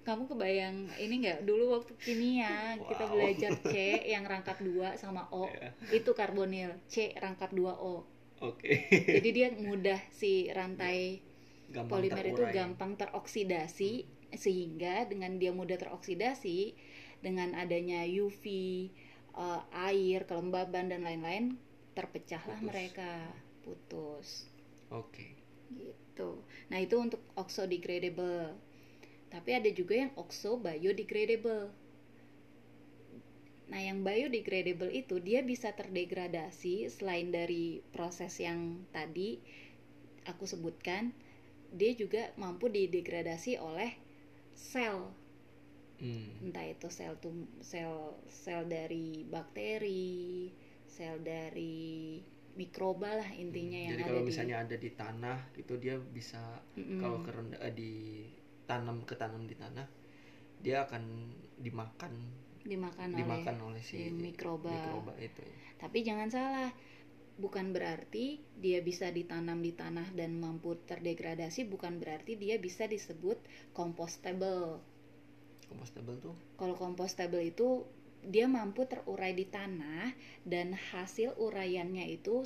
kamu 0.02 0.26
kebayang 0.26 0.90
ini 0.98 1.14
nggak 1.22 1.40
dulu 1.46 1.78
waktu 1.78 1.94
kimia 2.00 2.74
kita 2.82 3.06
Wow. 3.06 3.14
belajar 3.14 3.52
C 3.62 3.74
yang 4.10 4.26
rangkap 4.26 4.58
2 4.58 4.98
sama 4.98 5.30
O 5.30 5.46
Ya. 5.46 5.70
itu 5.94 6.12
karbonil 6.12 6.74
C 6.90 7.14
rangkap 7.16 7.54
2 7.54 7.70
O 7.70 8.02
Oke. 8.42 8.90
jadi 8.90 9.30
dia 9.30 9.48
mudah 9.54 10.02
si 10.10 10.50
rantai 10.50 11.22
Gampang 11.70 12.02
polimer 12.02 12.26
itu 12.26 12.42
terurai. 12.42 12.56
gampang 12.58 12.92
teroksidasi 12.98 13.92
sehingga 14.34 15.06
dengan 15.06 15.38
dia 15.38 15.54
mudah 15.54 15.78
teroksidasi 15.78 16.74
dengan 17.22 17.54
adanya 17.54 18.02
UV 18.04 18.44
eh, 19.38 19.62
air 19.72 20.26
kelembaban 20.26 20.90
dan 20.90 21.06
lain-lain 21.06 21.56
terpecahlah 21.94 22.58
Putus. 22.58 22.68
mereka 22.68 23.12
putus 23.62 24.28
Oke. 24.90 25.38
gitu 25.70 26.42
nah 26.68 26.82
itu 26.82 26.98
untuk 26.98 27.22
oxo-degradable 27.38 28.58
tapi 29.34 29.50
ada 29.60 29.70
juga 29.80 29.94
yang 30.02 30.12
oxo 30.24 30.52
biodegradable 30.66 31.64
nah 33.72 33.80
yang 33.88 34.00
biodegradable 34.08 34.92
itu 35.02 35.16
dia 35.28 35.40
bisa 35.52 35.70
terdegradasi 35.80 36.76
selain 36.96 37.28
dari 37.38 37.66
proses 37.96 38.34
yang 38.48 38.60
tadi 38.96 39.30
aku 40.32 40.44
sebutkan 40.54 41.04
dia 41.80 41.92
juga 42.02 42.22
mampu 42.44 42.66
didegradasi 42.78 43.54
oleh 43.70 43.92
sel 44.72 44.98
Hmm. 46.02 46.34
entah 46.46 46.66
itu 46.74 46.88
sel 46.98 47.14
tum 47.24 47.38
sel 47.72 47.94
sel 48.42 48.62
dari 48.76 49.08
bakteri 49.34 50.50
sel 50.96 51.16
dari 51.22 52.18
mikroba 52.60 53.10
lah 53.22 53.30
intinya 53.44 53.78
yang 53.88 53.96
Hmm. 53.96 54.02
Jadi 54.02 54.04
ada 54.10 54.10
kalau 54.10 54.24
di 54.26 54.26
misalnya 54.30 54.56
ada 54.64 54.76
di 54.78 54.90
tanah 55.02 55.38
gitu 55.58 55.74
dia 55.84 55.96
bisa 56.18 56.42
Mm-mm. 56.78 57.00
kalau 57.02 57.18
kerenda 57.26 57.58
eh, 57.68 57.74
ditanam 58.72 59.04
ketanam 59.04 59.44
di 59.44 59.56
tanah 59.60 59.84
dia 60.64 60.88
akan 60.88 61.04
dimakan 61.60 62.14
dimakan, 62.64 63.12
dimakan 63.18 63.58
oleh 63.68 63.82
oleh 63.82 63.84
si 63.84 64.14
mikroba. 64.14 64.70
mikroba 64.70 65.14
itu. 65.18 65.42
Tapi 65.82 66.06
jangan 66.06 66.30
salah, 66.30 66.70
bukan 67.42 67.74
berarti 67.74 68.38
dia 68.62 68.86
bisa 68.86 69.10
ditanam 69.10 69.66
di 69.66 69.74
tanah 69.74 70.14
dan 70.14 70.38
mampu 70.38 70.78
terdegradasi, 70.86 71.66
bukan 71.66 71.98
berarti 71.98 72.38
dia 72.38 72.62
bisa 72.62 72.86
disebut 72.86 73.42
compostable. 73.74 74.78
Compostable 75.66 76.22
tuh. 76.22 76.38
Kalau 76.54 76.78
compostable 76.78 77.42
itu 77.42 77.82
dia 78.22 78.46
mampu 78.46 78.86
terurai 78.86 79.34
di 79.34 79.50
tanah 79.50 80.14
dan 80.46 80.78
hasil 80.78 81.34
uraiannya 81.42 82.14
itu 82.14 82.46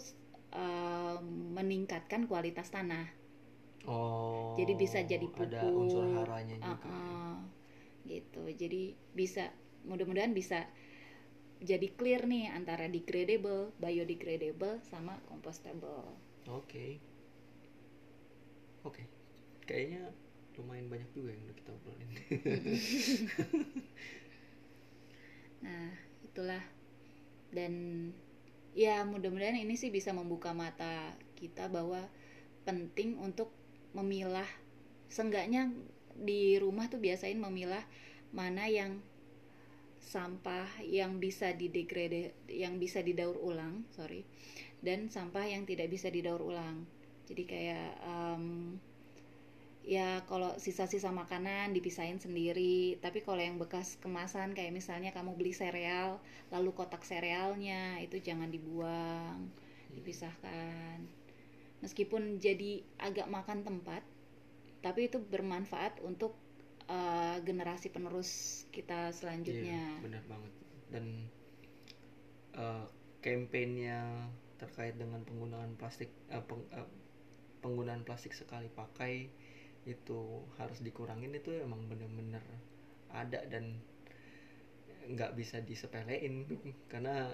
eh, 0.56 1.20
meningkatkan 1.52 2.24
kualitas 2.32 2.72
tanah. 2.72 3.25
Oh. 3.86 4.58
Jadi 4.58 4.74
bisa 4.76 5.00
jadi 5.02 5.26
Ada 5.26 5.62
pupuk. 5.62 5.74
unsur 5.78 6.06
haranya 6.22 6.56
juga. 6.58 6.66
ya. 6.66 6.90
Uh-uh. 6.90 7.36
gitu. 8.06 8.44
Jadi 8.54 8.82
bisa 9.14 9.50
mudah-mudahan 9.86 10.34
bisa 10.34 10.66
jadi 11.58 11.88
clear 11.94 12.26
nih 12.26 12.50
antara 12.50 12.86
degradable, 12.86 13.74
biodegradable 13.78 14.78
sama 14.86 15.18
compostable. 15.26 16.06
Oke. 16.46 17.02
Oke. 18.84 19.06
Kayaknya 19.66 20.14
lumayan 20.56 20.88
banyak 20.88 21.10
juga 21.12 21.34
yang 21.34 21.42
udah 21.46 21.58
kita 21.58 21.72
obrolin. 21.74 22.10
Nah, 25.66 25.90
itulah. 26.22 26.62
Dan 27.50 27.74
ya 28.78 29.02
mudah-mudahan 29.02 29.58
ini 29.58 29.74
sih 29.74 29.90
bisa 29.90 30.14
membuka 30.14 30.54
mata 30.54 31.16
kita 31.34 31.72
bahwa 31.72 32.06
penting 32.68 33.18
untuk 33.18 33.50
memilah. 33.96 34.48
Seenggaknya 35.08 35.72
di 36.16 36.60
rumah 36.60 36.92
tuh 36.92 37.00
biasain 37.00 37.40
memilah 37.40 37.84
mana 38.36 38.68
yang 38.68 39.00
sampah 40.06 40.68
yang 40.86 41.18
bisa 41.18 41.56
didegrade 41.56 42.36
yang 42.46 42.78
bisa 42.78 43.02
didaur 43.02 43.36
ulang 43.42 43.84
sorry 43.90 44.22
dan 44.86 45.10
sampah 45.10 45.50
yang 45.50 45.66
tidak 45.66 45.90
bisa 45.90 46.14
didaur 46.14 46.44
ulang. 46.44 46.86
Jadi 47.26 47.44
kayak 47.50 47.90
em, 48.06 48.78
ya 49.86 50.22
kalau 50.26 50.58
sisa-sisa 50.58 51.14
makanan 51.14 51.74
dipisahin 51.74 52.18
sendiri 52.18 52.98
tapi 53.02 53.22
kalau 53.22 53.38
yang 53.38 53.62
bekas 53.62 54.02
kemasan 54.02 54.58
kayak 54.58 54.74
misalnya 54.74 55.14
kamu 55.14 55.38
beli 55.38 55.54
sereal 55.54 56.18
lalu 56.50 56.74
kotak 56.74 57.06
serealnya 57.06 58.02
itu 58.02 58.18
jangan 58.18 58.50
dibuang 58.50 59.46
dipisahkan 59.94 61.25
meskipun 61.86 62.42
jadi 62.42 62.82
agak 62.98 63.30
makan 63.30 63.62
tempat 63.62 64.02
tapi 64.82 65.10
itu 65.10 65.18
bermanfaat 65.22 66.02
untuk 66.02 66.34
uh, 66.90 67.38
generasi 67.46 67.94
penerus 67.94 68.64
kita 68.74 69.14
selanjutnya 69.14 69.78
Iya, 69.78 70.04
benar 70.04 70.24
banget. 70.30 70.54
Dan 70.90 71.06
kampanyenya 73.26 74.30
terkait 74.62 74.94
dengan 75.02 75.26
penggunaan 75.26 75.74
plastik 75.82 76.14
eh, 76.30 76.44
peng- 76.46 76.70
eh, 76.70 76.86
penggunaan 77.66 78.06
plastik 78.06 78.38
sekali 78.38 78.70
pakai 78.70 79.26
itu 79.90 80.46
harus 80.62 80.86
dikurangin 80.86 81.34
itu 81.34 81.50
emang 81.58 81.90
bener-bener 81.90 82.42
ada 83.10 83.42
dan 83.50 83.82
nggak 85.10 85.34
bisa 85.34 85.58
disepelein 85.66 86.46
karena 86.92 87.34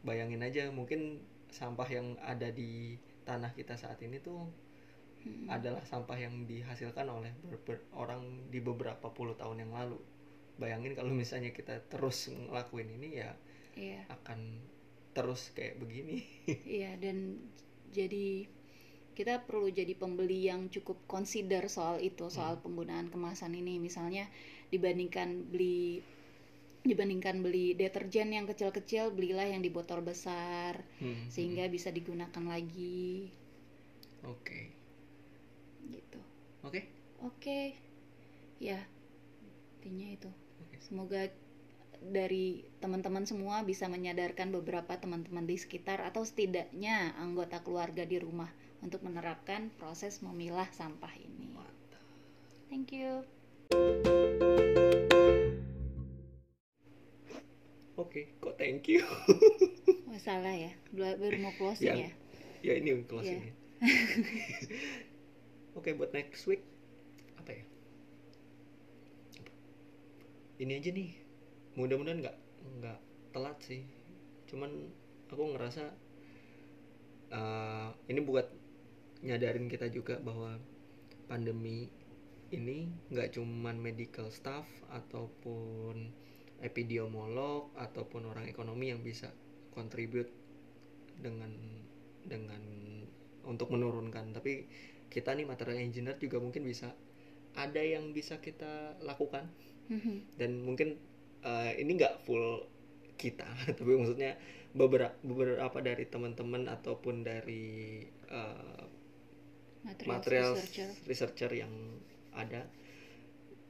bayangin 0.00 0.40
aja 0.40 0.72
mungkin 0.72 1.20
sampah 1.52 1.88
yang 1.92 2.16
ada 2.24 2.48
di 2.48 2.96
tanah 3.30 3.52
kita 3.58 3.74
saat 3.82 3.98
ini 4.06 4.18
tuh 4.28 4.40
Mm-mm. 5.26 5.56
adalah 5.56 5.82
sampah 5.90 6.18
yang 6.24 6.34
dihasilkan 6.50 7.06
oleh 7.16 7.32
ber- 7.48 7.62
ber- 7.66 7.86
orang 8.02 8.22
di 8.52 8.60
beberapa 8.68 9.08
puluh 9.16 9.34
tahun 9.40 9.58
yang 9.66 9.72
lalu. 9.78 9.98
Bayangin 10.62 10.92
kalau 10.98 11.12
misalnya 11.22 11.50
kita 11.58 11.74
terus 11.92 12.18
ngelakuin 12.32 12.88
ini 13.00 13.08
ya 13.22 13.30
iya 13.76 14.06
akan 14.16 14.40
terus 15.16 15.42
kayak 15.56 15.76
begini. 15.82 16.18
Iya 16.76 16.90
dan 17.02 17.16
jadi 17.90 18.46
kita 19.18 19.34
perlu 19.48 19.68
jadi 19.80 19.94
pembeli 20.02 20.40
yang 20.50 20.62
cukup 20.74 20.98
consider 21.14 21.62
soal 21.76 21.96
itu 22.10 22.26
soal 22.36 22.54
Hmm. 22.54 22.64
penggunaan 22.64 23.08
kemasan 23.14 23.52
ini 23.62 23.74
misalnya 23.86 24.24
dibandingkan 24.72 25.28
beli 25.52 26.00
dibandingkan 26.80 27.44
beli 27.44 27.76
deterjen 27.76 28.32
yang 28.32 28.48
kecil-kecil 28.48 29.12
belilah 29.12 29.44
yang 29.44 29.60
di 29.60 29.68
botol 29.68 30.00
besar 30.00 30.80
Hmm, 31.00 31.28
sehingga 31.28 31.68
hmm. 31.68 31.72
bisa 31.72 31.88
digunakan 31.92 32.44
lagi 32.44 33.28
oke 34.24 34.60
gitu 35.88 36.20
oke 36.64 36.80
oke 37.24 37.60
ya 38.60 38.80
intinya 39.80 40.08
itu 40.12 40.30
Oke. 40.60 40.76
semoga 40.84 41.22
dari 42.00 42.64
teman-teman 42.80 43.28
semua 43.28 43.60
bisa 43.60 43.84
menyadarkan 43.84 44.48
beberapa 44.52 44.96
teman-teman 44.96 45.44
di 45.44 45.60
sekitar 45.60 46.00
atau 46.00 46.24
setidaknya 46.24 47.12
anggota 47.20 47.60
keluarga 47.60 48.08
di 48.08 48.16
rumah 48.16 48.48
untuk 48.80 49.04
menerapkan 49.04 49.68
proses 49.76 50.24
memilah 50.24 50.68
sampah 50.72 51.12
ini. 51.20 51.52
mantap 51.52 52.00
Thank 52.72 52.96
you. 52.96 54.19
Oke 58.00 58.20
kok 58.40 58.54
thank 58.56 58.88
you 58.88 59.04
Oh, 60.10 60.18
salah 60.18 60.50
ya. 60.50 60.74
Baru 60.90 61.38
mau 61.38 61.54
closing 61.54 61.86
Yang- 61.86 62.00
ya. 62.02 62.10
ya 62.60 62.72
ini 62.82 62.90
closingnya 63.06 63.54
oke 65.78 65.86
buat 65.94 66.10
next 66.10 66.44
week 66.44 66.60
apa 67.38 67.56
ya 67.56 67.64
ini 70.60 70.72
aja 70.76 70.90
nih 70.92 71.10
mudah-mudahan 71.78 72.20
nggak 72.20 72.36
nggak 72.82 72.98
telat 73.32 73.56
sih 73.64 73.86
cuman 74.50 74.92
aku 75.30 75.42
ngerasa 75.56 75.94
eh, 77.32 77.88
ini 78.10 78.20
buat 78.20 78.50
nyadarin 79.24 79.70
kita 79.70 79.88
juga 79.88 80.18
bahwa 80.20 80.58
pandemi 81.30 81.88
ini 82.50 82.90
nggak 83.08 83.38
cuman 83.38 83.78
medical 83.78 84.28
staff 84.28 84.66
ataupun 84.90 86.10
epidemiolog 86.60 87.72
ataupun 87.76 88.28
orang 88.28 88.46
ekonomi 88.48 88.92
yang 88.92 89.00
bisa 89.00 89.32
contribute 89.72 90.28
dengan 91.20 91.52
dengan 92.24 92.60
untuk 93.44 93.72
menurunkan. 93.72 94.36
Tapi 94.36 94.68
kita 95.10 95.34
nih 95.34 95.48
material 95.48 95.80
engineer 95.82 96.16
juga 96.20 96.38
mungkin 96.38 96.64
bisa 96.64 96.92
ada 97.56 97.82
yang 97.82 98.12
bisa 98.14 98.38
kita 98.38 99.00
lakukan. 99.02 99.48
Dan 100.38 100.62
mungkin 100.62 101.00
eh, 101.42 101.72
ini 101.80 101.98
nggak 101.98 102.22
full 102.24 102.62
kita 103.20 103.44
tapi 103.76 103.90
maksudnya 104.00 104.32
beberapa 104.72 105.12
beberapa 105.20 105.78
dari 105.84 106.08
teman-teman 106.08 106.64
ataupun 106.72 107.20
dari 107.20 108.06
eh, 108.08 108.84
Material, 109.80 110.12
material 110.12 110.50
researcher. 110.60 110.90
researcher 111.08 111.50
yang 111.56 111.72
ada 112.36 112.68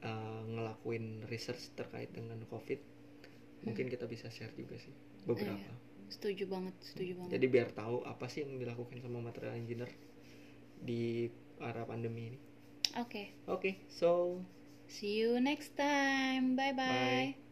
eh, 0.01 0.41
ngelakuin 0.47 1.25
research 1.29 1.73
terkait 1.77 2.09
dengan 2.11 2.41
covid 2.49 2.79
mungkin 3.61 3.87
kita 3.87 4.09
bisa 4.09 4.27
share 4.33 4.53
juga 4.57 4.77
sih 4.81 4.93
beberapa 5.25 5.53
Iya. 5.57 5.73
Setuju 6.11 6.43
banget, 6.51 6.75
setuju 6.83 7.13
banget. 7.15 7.31
jadi 7.39 7.45
biar 7.47 7.67
tahu 7.71 8.03
apa 8.03 8.27
sih 8.27 8.43
yang 8.43 8.59
dilakukan 8.59 8.99
sama 8.99 9.23
material 9.23 9.55
engineer 9.55 9.91
di 10.81 11.29
era 11.61 11.85
pandemi 11.85 12.35
ini 12.35 12.39
Oke. 12.99 13.31
oke 13.47 13.87
so 13.87 14.41
See 14.91 15.23
you 15.23 15.39
next 15.39 15.79
time. 15.79 16.59
Bye 16.59 16.75
bye. 16.75 17.31
Bye. 17.31 17.50